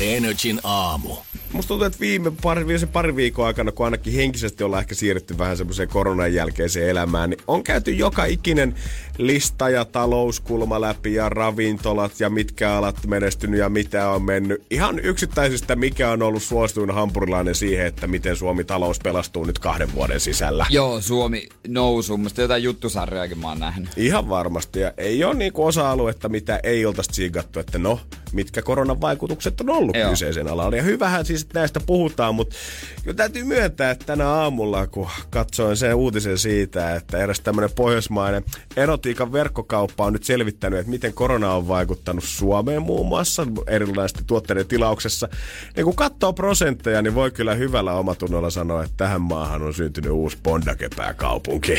[0.00, 1.16] Energin aamu.
[1.52, 5.38] Musta tuntuu, että viime pari, viime pari viikon aikana, kun ainakin henkisesti ollaan ehkä siirretty
[5.38, 8.74] vähän semmoiseen koronan jälkeiseen elämään, niin on käyty joka ikinen
[9.18, 14.62] lista ja talouskulma läpi ja ravintolat ja mitkä alat menestynyt ja mitä on mennyt.
[14.70, 19.94] Ihan yksittäisistä, mikä on ollut suosituin hampurilainen siihen, että miten Suomi talous pelastuu nyt kahden
[19.94, 20.66] vuoden sisällä.
[20.70, 22.16] Joo, Suomi nousu.
[22.16, 23.88] Musta jotain juttusarjojakin mä oon nähnyt.
[23.96, 24.80] Ihan varmasti.
[24.80, 28.00] Ja ei ole niinku osa-aluetta, mitä ei oltaisi tsiigattu, että no,
[28.32, 30.10] mitkä koronan vaikutukset on ollut Joo.
[30.10, 30.76] kyseisen alalla.
[30.76, 32.56] Ja hyvähän siis että näistä puhutaan, mutta
[33.04, 38.44] kyllä täytyy myöntää, että tänä aamulla, kun katsoin sen uutisen siitä, että eräs tämmöinen pohjoismainen
[38.76, 44.66] erotiikan verkkokauppa on nyt selvittänyt, että miten korona on vaikuttanut Suomeen muun muassa erilaisten tuotteiden
[44.66, 45.28] tilauksessa.
[45.76, 50.10] Ja kun katsoo prosentteja, niin voi kyllä hyvällä omatunnolla sanoa, että tähän maahan on syntynyt
[50.10, 51.78] uusi Bondake-pääkaupunki.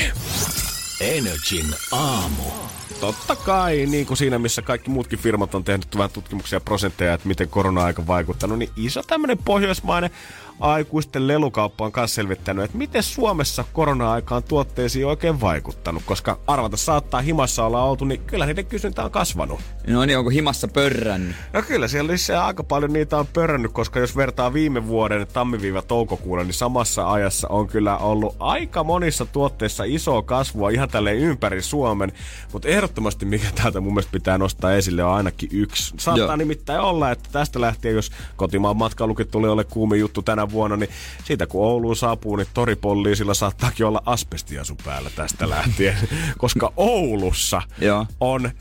[1.01, 2.43] Energin aamu.
[2.99, 7.13] Totta kai, niin kuin siinä, missä kaikki muutkin firmat on tehnyt vähän tutkimuksia ja prosentteja,
[7.13, 10.09] että miten korona-aika vaikuttanut, niin iso tämmöinen pohjoismainen
[10.61, 17.21] aikuisten lelukauppa on kanssa selvittänyt, että miten Suomessa korona-aikaan tuotteisiin oikein vaikuttanut, koska arvata saattaa
[17.21, 19.59] himassa olla oltu, niin kyllä niiden kysyntä on kasvanut.
[19.87, 21.35] No niin, onko himassa pörrännyt?
[21.53, 26.43] No kyllä siellä lisää aika paljon niitä on pörrännyt, koska jos vertaa viime vuoden tammi-toukokuulla,
[26.43, 32.11] niin samassa ajassa on kyllä ollut aika monissa tuotteissa isoa kasvua ihan tälleen ympäri Suomen.
[32.53, 35.93] Mutta ehdottomasti mikä täältä mun mielestä pitää nostaa esille on ainakin yksi.
[35.99, 36.35] Saattaa Joo.
[36.35, 40.89] nimittäin olla, että tästä lähtien, jos kotimaan matkailukin tuli ole kuumi juttu tänä vuonna, niin
[41.23, 45.97] siitä kun Ouluun saapuu, niin toripolliisilla saattaakin olla asbestiasu päällä tästä lähtien.
[46.37, 47.61] koska Oulussa
[48.19, 48.51] on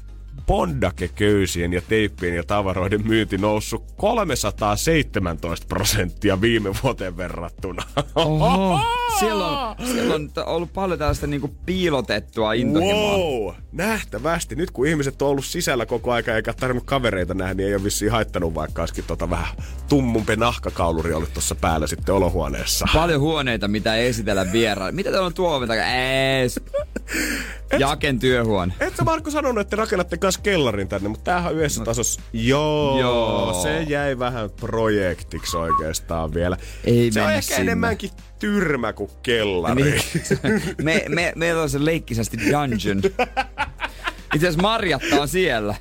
[0.46, 7.82] Bondake-köysien ja teippien ja tavaroiden myynti noussut 317 prosenttia viime vuoteen verrattuna.
[8.14, 8.80] Oho.
[9.18, 13.18] Siellä on, siellä on ollut paljon tällaista niinku piilotettua intohimoa.
[13.18, 14.54] Wow, nähtävästi.
[14.54, 17.84] Nyt kun ihmiset on ollut sisällä koko aika eikä tarvinnut kavereita nähdä, niin ei ole
[17.84, 19.56] vissiin haittanut vaikka olisikin tota vähän
[19.88, 22.86] tummumpi nahkakauluri ollut tuossa päällä sitten olohuoneessa.
[22.94, 24.92] Paljon huoneita, mitä ei esitellä vieraille.
[24.92, 25.84] Mitä teillä on tuoven takaa?
[27.70, 27.80] Ees.
[27.80, 28.74] Jaken työhuone.
[28.80, 32.20] Et sä Markku sanonut, että rakennatte kanssa kellarin tänne, mutta tämähän on yhdessä tasossa.
[32.32, 33.62] Joo, Joo.
[33.62, 36.56] se jäi vähän projektiksi oikeastaan vielä.
[36.84, 37.60] Ei se on ehkä sinne.
[37.62, 39.82] enemmänkin tyrmä kuin kellari.
[39.82, 40.02] Niin.
[40.82, 43.02] me, me, meillä on se leikkisesti dungeon.
[44.34, 45.74] Itse asiassa Marjatta on siellä.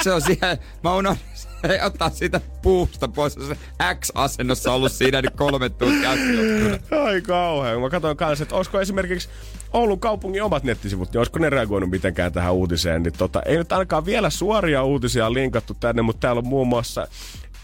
[0.00, 0.56] Se on siellä.
[0.84, 1.22] Mä unohdin
[1.66, 3.34] se ottaa siitä puusta pois.
[3.34, 3.56] Se
[3.94, 6.10] X-asennossa ollut siinä nyt kolme tuntia.
[7.04, 7.80] Ai kauhean.
[7.80, 9.28] Mä katsoin kanssa, että olisiko esimerkiksi
[9.72, 13.02] Oulun kaupungin omat nettisivut, niin olisiko ne reagoinut mitenkään tähän uutiseen.
[13.02, 17.08] Niin tota, ei nyt ainakaan vielä suoria uutisia linkattu tänne, mutta täällä on muun muassa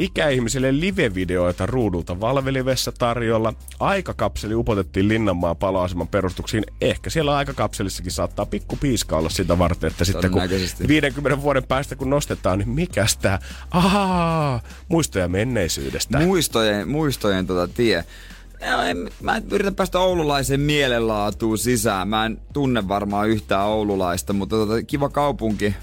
[0.02, 3.54] ikäihmisille live-videoita ruudulta Valvelivessä tarjolla.
[3.80, 6.64] Aikakapseli upotettiin Linnanmaan paloaseman perustuksiin.
[6.80, 10.88] Ehkä siellä aikakapselissakin saattaa pikku piiska olla sitä varten, että sitten kun Todennäköisesti.
[10.88, 13.38] 50 vuoden päästä kun nostetaan, niin mikäs tää?
[13.70, 16.18] Ahaa, muistoja menneisyydestä.
[16.18, 18.04] Muistojen, muistojen tota tie.
[18.70, 22.08] No, en, mä yritän päästä oululaisen mielenlaatuun sisään.
[22.08, 25.74] Mä en tunne varmaan yhtään oululaista, mutta tota, kiva kaupunki.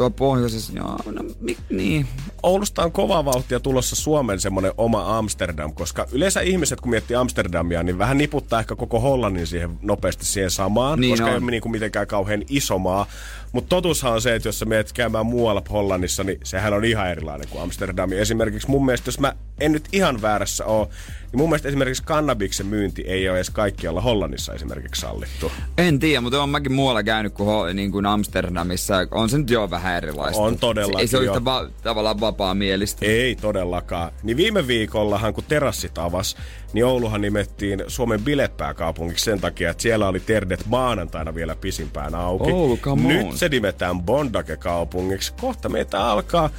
[0.00, 2.06] Tuo pohjoisessa, joo, no mi, niin.
[2.42, 7.82] Oulusta on kova vauhtia tulossa Suomen semmoinen oma Amsterdam, koska yleensä ihmiset, kun miettii Amsterdamia,
[7.82, 11.30] niin vähän niputtaa ehkä koko Hollannin siihen nopeasti siihen samaan, Niin koska on.
[11.32, 13.06] ei ole niin kuin mitenkään kauhean iso maa.
[13.52, 17.10] Mutta totuushan on se, että jos sä menet käymään muualla Hollannissa, niin sehän on ihan
[17.10, 18.12] erilainen kuin Amsterdam.
[18.12, 20.88] Esimerkiksi mun mielestä, jos mä en nyt ihan väärässä ole,
[21.32, 25.52] niin mun mielestä esimerkiksi kannabiksen myynti ei ole edes kaikkialla Hollannissa esimerkiksi sallittu.
[25.78, 28.94] En tiedä, mutta on mäkin muualla käynyt kuin, niin kuin Amsterdamissa.
[29.10, 30.42] On se nyt jo vähän erilaista.
[30.42, 33.06] On todellakin Se, ei se ole yhtä va- tavallaan vapaa mielistä.
[33.06, 34.12] Ei todellakaan.
[34.22, 36.36] Niin viime viikollahan, kun terassit avas,
[36.72, 42.52] niin Ouluhan nimettiin Suomen bilepääkaupungiksi sen takia, että siellä oli terdet maanantaina vielä pisimpään auki.
[42.52, 45.32] Oulu, Nyt se nimetään Bondake-kaupungiksi.
[45.40, 46.50] Kohta meitä alkaa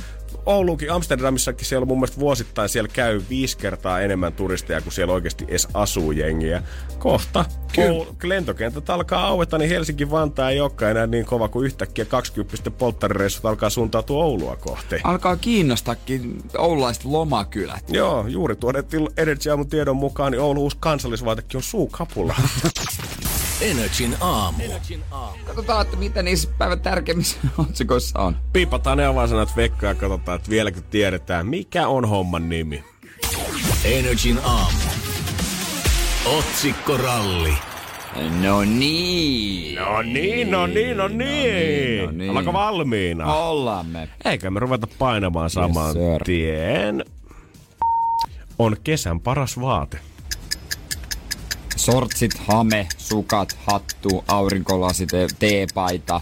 [0.46, 5.46] Oulukin, Amsterdamissakin siellä mun mielestä vuosittain siellä käy viisi kertaa enemmän turisteja kuin siellä oikeasti
[5.48, 6.64] edes asuu jengiä.
[7.00, 7.46] Kohta
[7.78, 13.46] Oulu, lentokentät alkaa aueta, niin Helsinki-Vantaa ei olekaan enää niin kova kuin yhtäkkiä 20 polttarireissut
[13.46, 14.96] alkaa suuntautua Oulua kohti.
[15.04, 17.84] Alkaa kiinnostaakin oululaiset lomakylät.
[17.90, 22.36] Joo, juuri tuodettiin Energy Aamun tiedon mukaan, niin Oulun uusi kansallisvaatekin on suukapulla.
[23.62, 24.64] Energin aamu.
[25.46, 27.38] Katsotaan, että mitä niissä päivän tärkeimmissä
[27.70, 28.38] otsikoissa on.
[28.54, 32.84] Piipataan ne avainsanat Vekka ja katsotaan, että vieläkö tiedetään, mikä on homman nimi.
[33.86, 34.78] Energin aamu.
[36.26, 37.54] Otsikkoralli.
[38.42, 39.76] No niin.
[39.76, 42.06] No niin, no niin, no niin.
[42.06, 42.30] no niin.
[42.30, 43.34] Ollaanko valmiina?
[43.34, 44.10] Ollaan me.
[44.26, 46.24] Eikä me ruveta painamaan saman sir.
[46.26, 47.06] tien.
[48.60, 50.00] On kesän paras vaate.
[51.82, 55.10] Sortsit, hame, sukat, hattu, aurinkolasit,
[55.40, 56.22] teepaita,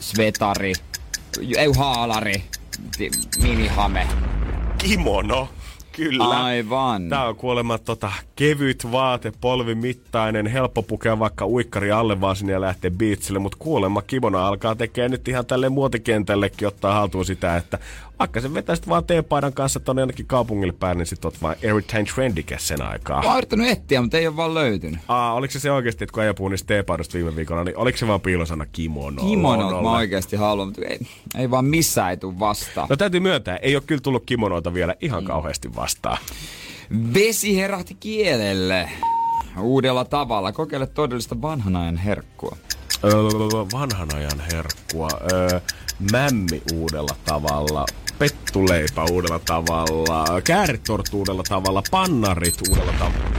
[0.00, 0.72] svetari,
[1.58, 2.44] ei haalari,
[3.42, 4.06] minihame.
[4.78, 5.48] Kimono.
[5.92, 6.44] Kyllä.
[6.44, 7.08] Aivan.
[7.08, 12.60] Tää on kuulemma tota, kevyt vaate, polvimittainen, helppo pukea vaikka uikkari alle vaan sinne ja
[12.60, 17.78] lähteä beachille, mutta kuulemma kimono alkaa tekee nyt ihan tälle muotikentällekin ottaa haltuun sitä, että
[18.18, 22.06] vaikka se vetäisit vaan teepaidan kanssa tonne jonnekin kaupungille päin, niin sit oot vaan erittäin
[22.06, 23.22] trendikäs sen aikaa.
[23.22, 25.00] Mä oon yrittänyt etsiä, mutta ei ole vaan löytynyt.
[25.08, 27.98] Aa, oliko se se oikeasti, että kun äijä puhui niistä teepaidasta viime viikolla, niin oliko
[27.98, 29.22] se vaan piilosana kimono?
[29.22, 30.98] Kimonot mä oikeasti haluan, mutta ei,
[31.38, 32.86] ei vaan missään ei tuu vastaan.
[32.90, 36.18] No täytyy myöntää, ei ole kyllä tullut kimonoita vielä ihan kauheasti vastaan.
[37.14, 38.88] Vesi herähti kielelle
[39.60, 40.52] uudella tavalla.
[40.52, 42.56] Kokeile todellista vanhan ajan herkkua.
[43.04, 43.12] Öö,
[43.72, 45.08] vanhan ajan herkkua.
[45.32, 45.60] Öö,
[46.12, 47.86] mämmi uudella tavalla.
[48.18, 50.40] Pettuleipä uudella tavalla.
[50.44, 51.82] Kääritorttu uudella tavalla.
[51.90, 53.30] Pannarit uudella tavalla.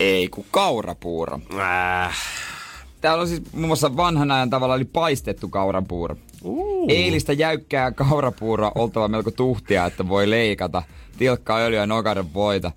[0.00, 1.40] Ei kun kaurapuuro.
[1.58, 2.16] Äh.
[3.00, 6.16] Täällä on siis muun muassa vanhan ajan tavalla eli paistettu kaurapuuro.
[6.42, 6.86] Uh.
[6.88, 10.82] Eilistä jäykkää kaurapuuroa oltava melko tuhtia, että voi leikata.
[11.18, 12.72] Tilkkaa öljyä ja nokaden voita.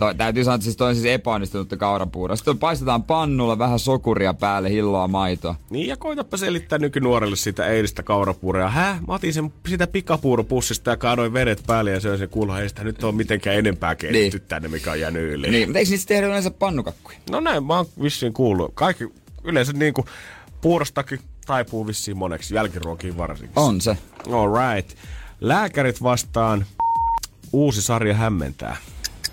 [0.00, 2.36] To, täytyy sanoa, että siis toi on siis epäonnistunutta kaurapuuroa.
[2.36, 5.54] Sitten paistetaan pannulla vähän sokuria päälle, hilloa maitoa.
[5.70, 8.70] Niin ja koitapa selittää nykynuorelle sitä eilistä kaurapuuroa.
[8.70, 9.00] Häh?
[9.06, 12.84] Mä otin sen sitä pikapuuropussista ja kaadoin vedet päälle ja söin sen kuulla, ei sitä
[12.84, 14.48] nyt ole mitenkään enempää keitetty niin.
[14.48, 15.50] tänne, mikä on jäänyt yli.
[15.50, 17.18] Niin, mutta eikö niistä tehdä yleensä pannukakkuja?
[17.30, 18.70] No näin, mä oon vissiin kuullut.
[18.74, 19.08] Kaikki
[19.44, 20.04] yleensä niinku
[20.60, 23.58] puurostakin taipuu vissiin moneksi, jälkiruokiin varsinkin.
[23.58, 23.96] On se.
[24.32, 24.98] All right.
[25.40, 26.66] Lääkärit vastaan.
[27.52, 28.76] Uusi sarja hämmentää.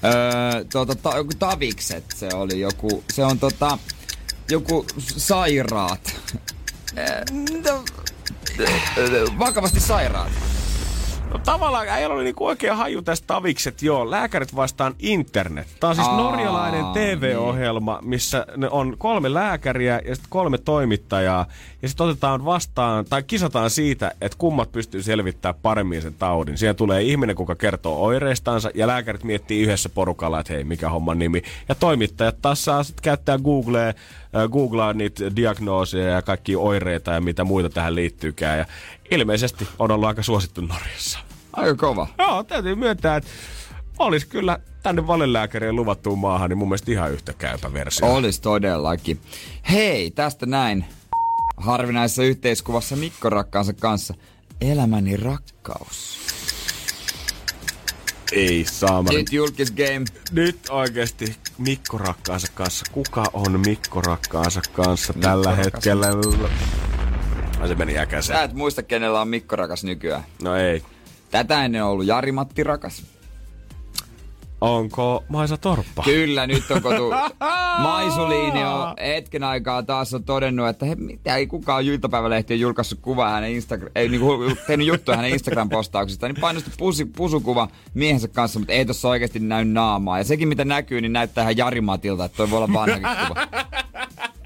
[0.04, 3.78] Öö, tuota, ta, joku tavikset se oli joku, se on tota,
[4.50, 4.86] joku
[5.18, 6.16] sairaat.
[6.98, 7.24] Öö,
[9.40, 10.32] vakavasti sairaat.
[11.34, 14.12] No tavallaan ei ole niinku oikea haju tästä tavikset, joo.
[14.12, 15.68] Lääkärit vastaan internet.
[15.80, 21.46] Tämä on siis Aa, norjalainen TV-ohjelma, missä ne on kolme lääkäriä ja sitten kolme toimittajaa.
[21.82, 26.58] Ja sitten otetaan vastaan, tai kisataan siitä, että kummat pystyy selvittämään paremmin sen taudin.
[26.58, 31.20] Siihen tulee ihminen, kuka kertoo oireistansa, ja lääkärit miettii yhdessä porukalla, että hei, mikä homman
[31.20, 31.42] nimi.
[31.70, 33.94] Ja toimittajat taas saa sitten käyttää Googlea, äh,
[34.52, 38.60] googlaa niitä diagnooseja ja kaikki oireita ja mitä muita tähän liittyykään.
[38.60, 38.66] Ja
[39.12, 41.20] ilmeisesti on ollut aika suosittu Norjassa.
[41.54, 42.08] Aika kova.
[42.18, 43.30] Joo, täytyy myöntää, että
[44.00, 48.14] olisi kyllä tänne valelääkärien luvattuun maahan, niin mun mielestä ihan yhtä käypä versio.
[48.14, 49.22] Olis todellakin.
[49.72, 50.86] Hei, tästä näin.
[51.58, 54.14] Harvinaisessa yhteiskuvassa Mikko rakkaansa kanssa.
[54.62, 56.18] Elämäni rakkaus.
[58.32, 59.18] Ei saamari.
[59.18, 60.06] Nyt julkis game.
[60.32, 62.86] Nyt oikeasti Mikko rakkaansa kanssa.
[62.92, 65.66] Kuka on Mikko rakkaansa kanssa Mikko tällä rakas.
[65.66, 66.08] hetkellä?
[67.62, 68.40] Ai se meni äkäseen.
[68.40, 70.24] Sä et muista, kenellä on Mikko rakas nykyään.
[70.42, 70.84] No ei.
[71.32, 73.04] Tätä ennen on ollut Jari-Matti rakas.
[74.62, 76.04] Onko Maisa Torppa?
[76.04, 77.12] Kyllä, nyt on kotu.
[77.84, 83.00] Maisuliini on hetken aikaa taas on todennut, että he, mitä ei kukaan iltapäivälehti on julkaissut
[83.02, 84.38] kuvaa hänen Instagram, ei niinku
[84.68, 89.66] tehnyt juttuja hänen Instagram-postauksista, niin painosti pusi, pusukuva miehensä kanssa, mutta ei tossa oikeasti näy
[89.66, 90.18] naamaa.
[90.18, 93.48] Ja sekin mitä näkyy, niin näyttää ihan Jari-Matilta, että toi voi olla vanhakin kuva.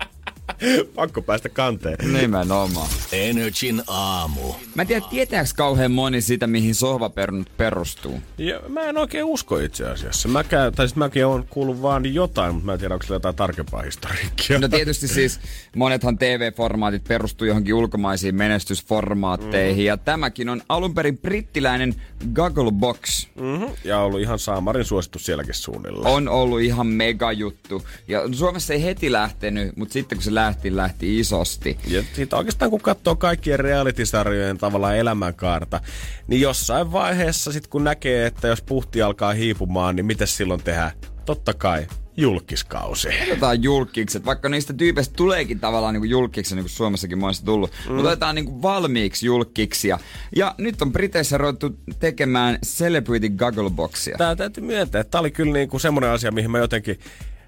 [0.96, 1.98] Pakko päästä kanteen.
[2.22, 2.90] Nimenomaan.
[3.12, 4.54] Energin aamu.
[4.76, 8.22] Mä en tiedä, tietääks kauhean moni sitä, mihin sohvaperunat perustuu.
[8.38, 10.28] Ja mä en oikein usko itse asiassa.
[10.28, 13.16] Mä käyn, tai siis mäkin on kuullut vaan jotain, mutta mä en tiedä, onko sillä
[13.16, 14.60] jotain tarkempaa historiikkia.
[14.60, 15.40] No tietysti siis
[15.76, 19.84] monethan TV-formaatit perustuu johonkin ulkomaisiin menestysformaatteihin.
[19.84, 19.86] Mm.
[19.86, 21.96] Ja tämäkin on alun perin brittiläinen
[22.34, 23.28] Gogglebox.
[23.36, 23.68] Mm-hmm.
[23.84, 26.10] Ja ollut ihan saamarin suosittu sielläkin suunnilla.
[26.10, 27.86] On ollut ihan mega juttu.
[28.08, 31.78] Ja Suomessa ei heti lähtenyt, mutta sitten kun se lähti, lähti isosti.
[31.88, 35.80] Ja siitä oikeastaan kun katsoo kaikkien reality-sarjojen tavallaan elämänkaarta,
[36.28, 40.92] niin jossain vaiheessa sit kun näkee, että jos puhti alkaa hiipumaan, niin mitä silloin tehdään?
[41.26, 41.88] Totta kai
[42.18, 43.08] julkiskausi.
[43.24, 47.72] Otetaan julkikset, vaikka niistä tyypeistä tuleekin tavallaan niin julkiksi, niin kuin Suomessakin monesti tullut.
[47.72, 47.94] Mm.
[47.94, 50.00] Mutta otetaan niin valmiiksi julkiksia.
[50.36, 54.18] Ja nyt on Briteissä ruvettu tekemään Celebrity Goggleboxia.
[54.18, 57.00] Tää täytyy myöntää, että tää oli kyllä niinku semmoinen asia, mihin mä jotenkin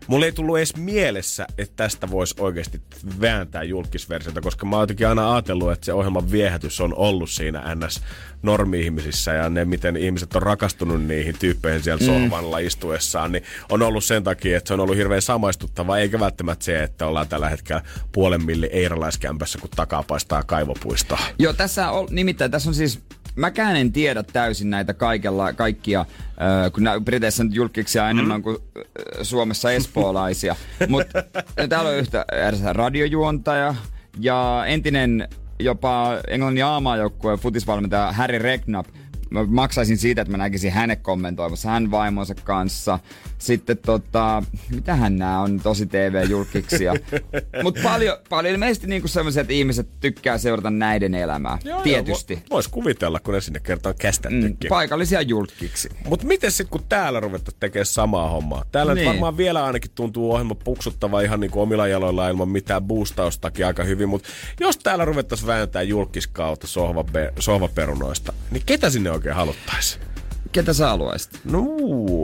[0.08, 2.82] Mulla ei tullut edes mielessä, että tästä voisi oikeasti
[3.22, 7.76] vääntää julkisversiota, koska mä oon jotenkin aina ajatellut, että se ohjelman viehätys on ollut siinä
[7.76, 8.02] NS
[8.44, 12.06] normi-ihmisissä ja ne, miten ihmiset on rakastunut niihin tyyppeihin siellä mm.
[12.06, 16.66] sohvalla istuessaan, niin on ollut sen takia, että se on ollut hirveän samaistuttavaa, eikä välttämättä
[16.66, 17.82] se, että ollaan tällä hetkellä
[18.12, 21.20] puolen milli eiralaiskämpässä, kun takaa paistaa kaivopuistoa.
[21.40, 23.00] Joo, tässä on, nimittäin tässä on siis
[23.36, 28.58] mäkään en tiedä täysin näitä kaikella, kaikkia, äh, kun nää Briteissä nyt julkiksia enemmän kuin
[28.78, 28.84] äh,
[29.22, 30.56] Suomessa espoolaisia.
[30.88, 31.24] Mutta
[31.70, 32.26] täällä on yhtä
[32.74, 33.76] radiojuontaja
[34.20, 35.28] ja entinen
[35.60, 38.88] jopa Englannin aamaajoukkueen futisvalmentaja Harry Regnap
[39.34, 43.00] mä maksaisin siitä, että mä näkisin hänet kommentoimassa hän vaimonsa kanssa.
[43.44, 46.94] Sitten tota, mitähän nämä on tosi TV-julkiksia.
[47.64, 51.58] Mutta paljon, paljon ilmeisesti niinku sellaiset, että ihmiset tykkää seurata näiden elämää.
[51.64, 52.34] Joo, Tietysti.
[52.34, 54.58] Joo, vo- vois kuvitella, kun ne sinne kertaa kästättykin.
[54.64, 55.90] Mm, paikallisia julkiksi.
[56.10, 58.66] Mutta miten sitten, kun täällä ruvettaisiin tekemään samaa hommaa?
[58.72, 59.08] Täällä niin.
[59.08, 63.84] Varmaan vielä ainakin tuntuu ohjelma puksuttava ihan niin kuin omilla jaloilla ilman mitään boostaustakin aika
[63.84, 64.10] hyvin.
[64.10, 64.30] Mutta
[64.60, 70.13] jos täällä ruvettaisiin vääntää julkiskautta sohvape- sohvaperunoista, niin ketä sinne oikein haluttaisiin?
[70.54, 71.40] Ketä sä haluaisit?
[71.44, 71.62] No,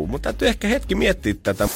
[0.08, 1.70] mutta täytyy ehkä hetki miettiä tätä.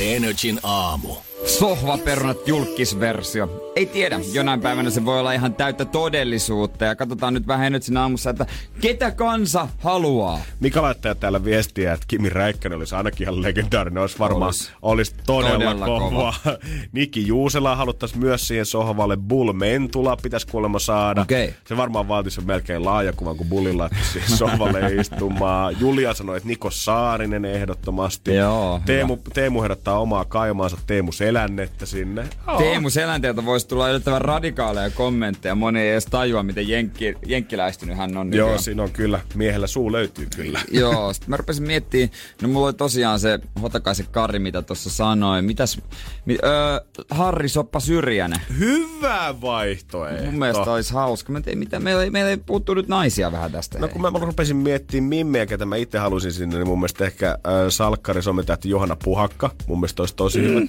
[0.00, 1.14] Energin aamu.
[1.46, 3.72] Sohvaperunat julkisversio.
[3.76, 6.84] Ei tiedä, jonain päivänä se voi olla ihan täyttä todellisuutta.
[6.84, 8.46] Ja katsotaan nyt vähän nyt siinä aamussa, että
[8.80, 10.40] ketä kansa haluaa.
[10.60, 14.00] Mika laittaa täällä viestiä, että Kimi Räikkönen olisi ainakin ihan legendaarinen.
[14.00, 14.72] Olisi varmaan Olis.
[14.82, 16.10] olisi todella, Todella kova.
[16.10, 16.34] kova.
[16.92, 19.16] Niki Juusela haluttaisiin myös siihen sohvalle.
[19.16, 21.20] Bull Mentula pitäisi kuulemma saada.
[21.22, 21.54] Okei.
[21.68, 25.76] Se varmaan vaatisi melkein laajakuvan, kun laittaisi siihen sohvalle istumaan.
[25.80, 28.34] Julia sanoi, että Niko Saarinen ehdottomasti.
[28.34, 32.28] Joo, Teemu, Teemu herättää omaa kaimaansa Teemu Selännettä sinne.
[32.46, 32.58] Joo.
[32.58, 35.54] Teemu Selänteeltä voisi tulla yllättävän radikaaleja kommentteja.
[35.54, 38.32] Moni ei edes tajua, miten jenkki, jenkkiläistynyt hän on.
[38.32, 38.62] Joo, nykyään.
[38.62, 39.20] siinä on kyllä.
[39.34, 40.60] Miehellä suu löytyy kyllä.
[40.80, 42.10] Joo, sitten mä rupesin miettimään,
[42.42, 45.42] no mulla oli tosiaan se Hotakaisen Kari, mitä tuossa sanoi.
[45.42, 45.80] Mitäs,
[46.24, 46.80] mi, öö,
[47.10, 48.40] Harri Soppa Syrjänen.
[48.58, 50.24] Hyvä vaihtoehto.
[50.24, 51.32] Mun mielestä olisi hauska.
[51.32, 53.78] Mä tiedä, mitä, meillä, ei- meillä ei puuttuu nyt naisia vähän tästä.
[53.78, 57.28] No kun mä rupesin miettimään mimmiä, ketä mä itse halusin sinne, niin mun mielestä ehkä
[57.28, 57.34] äh,
[57.68, 59.50] Salkkari sometähti Johanna Puhakka.
[59.66, 60.60] Mun mielestä olisi tosi hyvä,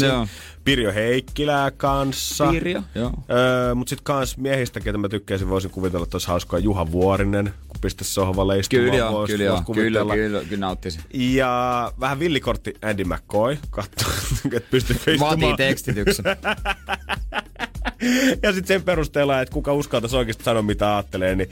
[0.00, 0.16] tykkäisin.
[0.16, 0.26] Joo.
[0.64, 2.46] Pirjo Heikkilää kanssa.
[2.50, 3.12] Pirjo, joo.
[3.30, 7.54] Öö, mut sit kans miehistä, ketä mä tykkäisin, voisin kuvitella, että olisi hauskaa Juha Vuorinen,
[7.68, 8.84] kun pistäisi sohvalle istumaan.
[8.84, 11.00] Kyllä, joo, vois- kyllä, vois joo, kyllä, kyllä, kyllä nauttisin.
[11.14, 14.06] Ja vähän villikortti Andy McCoy, katso,
[14.56, 15.40] että pystyykö istumaan.
[15.40, 16.24] Vaatii tekstityksen.
[18.42, 21.50] ja sitten sen perusteella, että kuka uskaltaisi oikeasti sanoa, mitä ajattelee, niin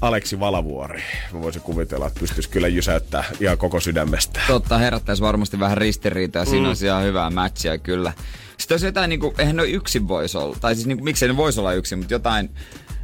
[0.00, 1.02] Aleksi Valavuori.
[1.32, 4.40] Mä voisin kuvitella, että pystyisi kyllä jysäyttää ihan koko sydämestä.
[4.46, 6.44] Totta, herättäisi varmasti vähän ristiriitaa.
[6.44, 6.68] Siinä mm.
[6.68, 8.12] olisi ihan hyvää matchia kyllä.
[8.58, 10.56] Sitten olisi jotain, niin kuin, eihän ne yksin voisi olla.
[10.60, 12.50] Tai siis niin kuin, miksei ne voisi olla yksin, mutta jotain.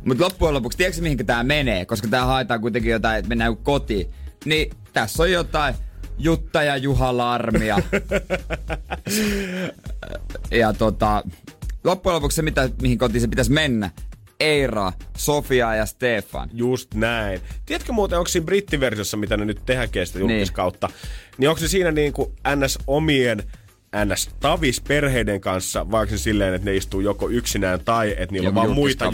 [0.04, 1.84] Mutta loppujen lopuksi, tiedätkö mihin tämä menee?
[1.84, 4.10] Koska tämä haetaan kuitenkin jotain, että mennään kotiin.
[4.44, 5.74] Niin tässä on jotain
[6.18, 7.78] Jutta ja Juha Larmia.
[10.50, 11.22] ja tota,
[11.84, 13.90] loppujen lopuksi se, mitä, mihin kotiin se pitäisi mennä.
[14.42, 16.50] Eira, Sofia ja Stefan.
[16.52, 17.40] Just näin.
[17.66, 20.30] Tiedätkö muuten, onko siinä brittiversiossa, mitä ne nyt tehdään sitä Niin.
[20.30, 20.96] julkiskautta, niin.
[21.38, 23.42] niin onko se siinä niin kuin NS omien
[24.04, 28.32] NS tavis perheiden kanssa, vai onko se silleen, että ne istuu joko yksinään tai että
[28.32, 29.04] niillä on vaan muita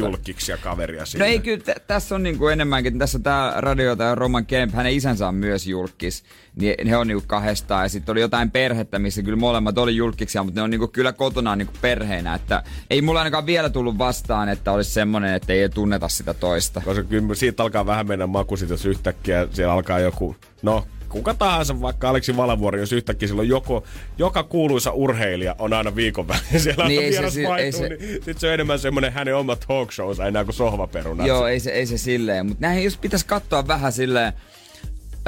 [0.48, 1.24] ja kaveria siinä?
[1.24, 4.92] No ei kyllä, t- tässä on niinku enemmänkin, tässä tää radio tai Roman Kemp, hänen
[4.92, 6.24] isänsä on myös julkis,
[6.56, 7.84] niin he on niinku kahdestaan.
[7.84, 11.12] Ja sitten oli jotain perhettä, missä kyllä molemmat oli julkisia, mutta ne on niinku kyllä
[11.12, 12.34] kotona niinku perheinä.
[12.34, 16.80] Että ei mulla ainakaan vielä tullut vastaan, että olisi semmonen, että ei tunneta sitä toista.
[16.80, 21.34] Koska kyllä siitä alkaa vähän mennä maku, sit jos yhtäkkiä siellä alkaa joku, no kuka
[21.34, 23.84] tahansa, vaikka Aleksi Valavuori, jos yhtäkkiä silloin joko,
[24.18, 27.48] joka kuuluisa urheilija on aina viikon välein siellä Niin, niin, ei se vieras si- ei
[27.48, 31.26] vaihtuu, se- niin sit se on enemmän semmonen hänen oma talk showsa enää kuin sohvaperuna.
[31.26, 34.32] Joo, ei se, ei se silleen, mutta näihin jos pitäisi katsoa vähän silleen,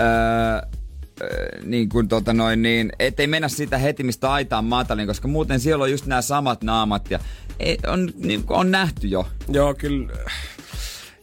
[0.01, 0.68] öö,
[1.22, 5.61] öö, niin kuin tota noin, niin ettei mennä sitä heti, mistä aitaan matalin, koska muuten
[5.61, 7.18] siellä on just nämä samat naamat ja
[7.61, 9.26] ei, on, niin, kuin on nähty jo.
[9.49, 10.12] Joo, kyllä.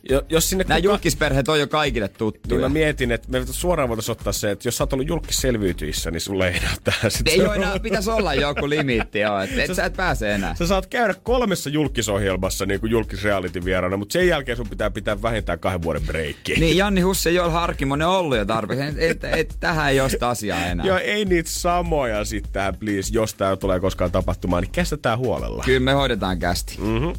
[0.10, 2.60] Jo, jos sinne Nämä kuka- julkisperheet on jo kaikille Niin tuttuja.
[2.62, 6.22] mä mietin, että me suoraan voitaisiin ottaa se, että jos sä oot ollut julkisselviytyissä, niin
[6.22, 9.76] sulle ei enää tähän sit Ei ole enää, pitäisi olla joku limiitti, joo, et, et
[9.76, 10.56] sä et pääse enää.
[10.56, 15.22] Sä saat käydä kolmessa julkisohjelmassa niin kuin julkisreality vieraana, mutta sen jälkeen sun pitää pitää
[15.22, 16.54] vähintään kahden vuoden breikki.
[16.54, 18.86] Niin, Janni Husse Joel Harkimonen on ollut jo tarpeeksi.
[18.88, 20.86] Et, et, et, tähän ei ole sitä asiaa enää.
[20.86, 25.64] Joo, ei niitä samoja sitten tähän, please, jos tää tulee koskaan tapahtumaan, niin käsitetään huolella.
[25.66, 26.76] Kyllä me hoidetaan kästi.
[26.78, 27.14] Mm.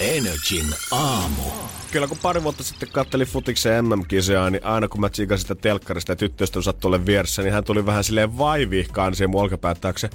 [0.00, 1.42] Energin aamu.
[1.90, 6.12] Kyllä kun pari vuotta sitten kattelin futiksen MM-kisoja, niin aina kun mä tsiikasin sitä telkkarista
[6.12, 10.10] ja tyttöystävä sattui olemaan vieressä, niin hän tuli vähän silleen vaivihkaan siihen mun olkapään taakse.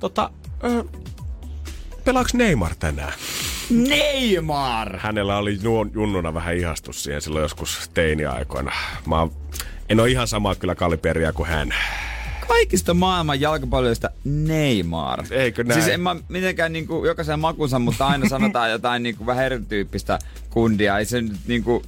[0.00, 0.30] Tota,
[0.64, 0.84] ö,
[2.04, 3.12] pelaaks Neymar tänään?
[3.70, 4.98] Neymar!
[4.98, 8.72] Hänellä oli nuon junnuna vähän ihastus siihen silloin joskus teiniaikoina.
[9.06, 9.28] Mä
[9.88, 11.74] en ole ihan samaa kyllä kaliberia kuin hän.
[12.48, 15.24] Kaikista maailman jalkapalloista Neymar.
[15.30, 15.82] Eikö näin?
[15.82, 20.18] Siis en mä mitenkään niinku jokaisen makunsa, mutta aina sanotaan jotain niinku vähän erityyppistä
[20.50, 20.98] kundia.
[20.98, 21.74] Ei se nyt niinku...
[21.74, 21.82] O-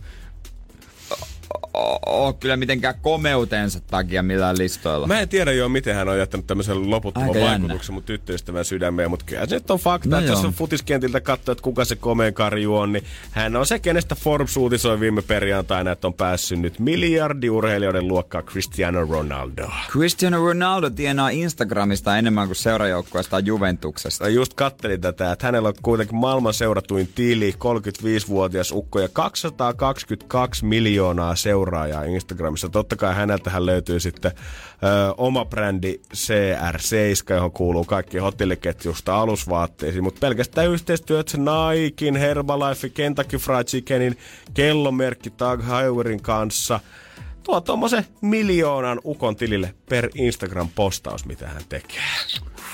[2.07, 5.07] ole kyllä mitenkään komeutensa takia millään listoilla.
[5.07, 7.51] Mä en tiedä jo, miten hän on jättänyt tämmöisen loputtoman Aika jännä.
[7.51, 11.21] vaikutuksen mun tyttöystävän sydämeen, mutta kyllä se nyt on fakta, No että jos on futiskentiltä
[11.21, 15.23] katsoo, että kuka se komeen karju on, niin hän on se, kenestä Forbes uutisoi viime
[15.23, 19.71] perjantaina, että on päässyt nyt miljardiurheilijoiden luokkaa Cristiano Ronaldo.
[19.93, 24.25] Cristiano Ronaldo tienaa Instagramista enemmän kuin seurajoukkueesta Juventuksesta.
[24.25, 30.65] Mä just kattelin tätä, että hänellä on kuitenkin maailman seuratuin tili, 35-vuotias ukko ja 222
[30.65, 32.69] miljoonaa seuraajaa Instagramissa.
[32.69, 40.21] Totta kai häneltähän löytyy sitten ö, oma brändi CR7, johon kuuluu kaikki hotelliketjusta alusvaatteisiin, mutta
[40.21, 44.19] pelkästään yhteistyöt Nikein, Herbalife, Kentucky Fried Chickenin,
[44.55, 46.81] kellomerkki Tag Heuerin kanssa
[47.43, 52.01] tuo tuommoisen miljoonan ukon tilille per Instagram-postaus, mitä hän tekee.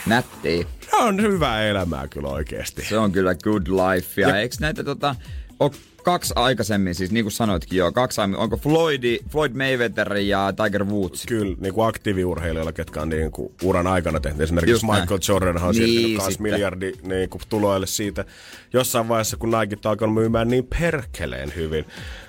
[0.06, 0.66] Nättiä.
[0.90, 2.84] Se on hyvää elämää kyllä oikeesti.
[2.84, 4.20] Se on kyllä good life.
[4.20, 5.16] Ja, Ja- eikö näitä tota,
[5.60, 5.70] ole
[6.06, 10.84] kaksi aikaisemmin, siis niin kuin sanoitkin jo, kaksi aiemmin, onko Floyd, Floyd Mayweather ja Tiger
[10.84, 11.26] Woods?
[11.26, 14.40] Kyllä, niin kuin aktiiviurheilijoilla, ketkä on niin kuin uran aikana tehnyt.
[14.40, 15.00] Esimerkiksi Just näin.
[15.00, 18.24] Michael Jordan on Niin, siirtynyt miljardi niin kuin tuloille siitä
[18.72, 21.84] jossain vaiheessa, kun Nike on alkanut myymään niin perkeleen hyvin.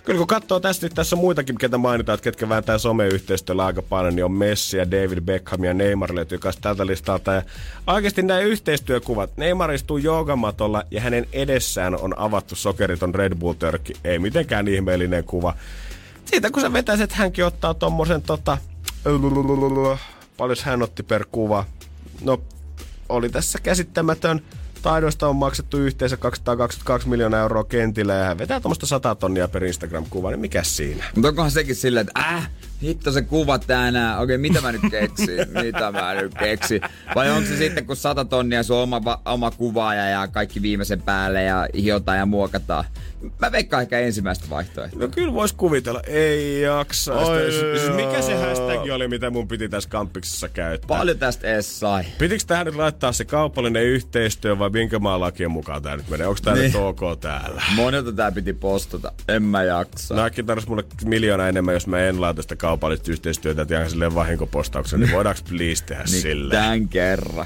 [0.07, 3.81] Kyllä kun katsoo tästä nyt, tässä on muitakin, ketä mainitaan, että ketkä vääntää someyhteistyöllä aika
[3.81, 7.31] paljon, niin on Messi ja David Beckham ja Neymar löytyy kanssa tältä listalta.
[7.31, 7.41] Ja
[7.87, 13.35] oikeasti nämä yhteistyökuvat, Neymar istuu joogamatolla ja hänen edessään on avattu sokeriton Red
[13.67, 13.93] Bull-törkki.
[14.03, 15.55] Ei mitenkään ihmeellinen kuva.
[16.25, 18.57] Siitä kun sä vetäisit, että hänkin ottaa tommosen tota...
[20.37, 21.65] Paljon hän otti per kuva?
[22.21, 22.41] No,
[23.09, 24.41] oli tässä käsittämätön.
[24.81, 29.63] Taidoista on maksettu yhteensä 222 miljoonaa euroa kentillä ja hän vetää tuommoista 100 tonnia per
[29.63, 31.03] Instagram-kuva, niin mikä siinä?
[31.15, 32.49] Mutta onkohan sekin silleen, että äh,
[32.81, 34.19] hitto se kuva tänään.
[34.19, 35.29] Okei, mitä mä nyt keksin?
[35.63, 36.81] mitä mä nyt keksin?
[37.15, 41.43] Vai onko se sitten, kun sata tonnia sun oma, oma kuvaaja ja kaikki viimeisen päälle
[41.43, 42.85] ja hiotaan ja muokataan?
[43.39, 44.99] Mä veikkaan ehkä ensimmäistä vaihtoehtoa.
[45.01, 47.13] No kyllä vois kuvitella, ei jaksa.
[47.13, 50.87] Oi, Sitten, siis mikä se hashtag oli, mitä mun piti tässä kampiksessa käyttää?
[50.87, 52.03] Paljon tästä edes sai.
[52.17, 56.27] Pitikö tähän nyt laittaa se kaupallinen yhteistyö vai minkä maan lakien mukaan tää nyt menee?
[56.27, 56.65] Onko tää Niin.
[56.65, 57.61] nyt ok täällä?
[57.75, 59.11] Monelta tää piti postata.
[59.27, 60.23] En mä jaksa.
[60.23, 64.15] Nike tarvitsisi mulle miljoona enemmän, jos mä en laita sitä kaupallista yhteistyötä, että ihan silleen
[64.15, 66.63] vahinkopostauksen, niin voidaanko please tehdä niin silleen?
[66.63, 67.45] tän kerran.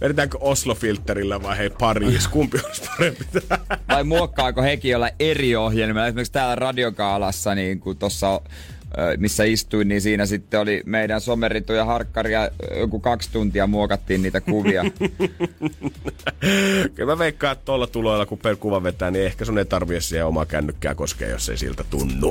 [0.00, 3.24] Vedetäänkö Oslo-filterillä vai hei Pariis, kumpi olisi parempi?
[3.88, 6.06] Vai muokkaako hekin olla eri ohjelmia?
[6.06, 8.40] Esimerkiksi täällä radiokaalassa, niin kuin tuossa
[9.16, 14.22] missä istuin, niin siinä sitten oli meidän someritu ja harkkari ja joku kaksi tuntia muokattiin
[14.22, 14.84] niitä kuvia.
[16.94, 20.08] Kyllä mä veikkaan, että tuolla tuloilla, kun per kuva vetää, niin ehkä sun ei tarvitse
[20.08, 22.30] siihen omaa kännykkää koskea, jos ei siltä tunnu.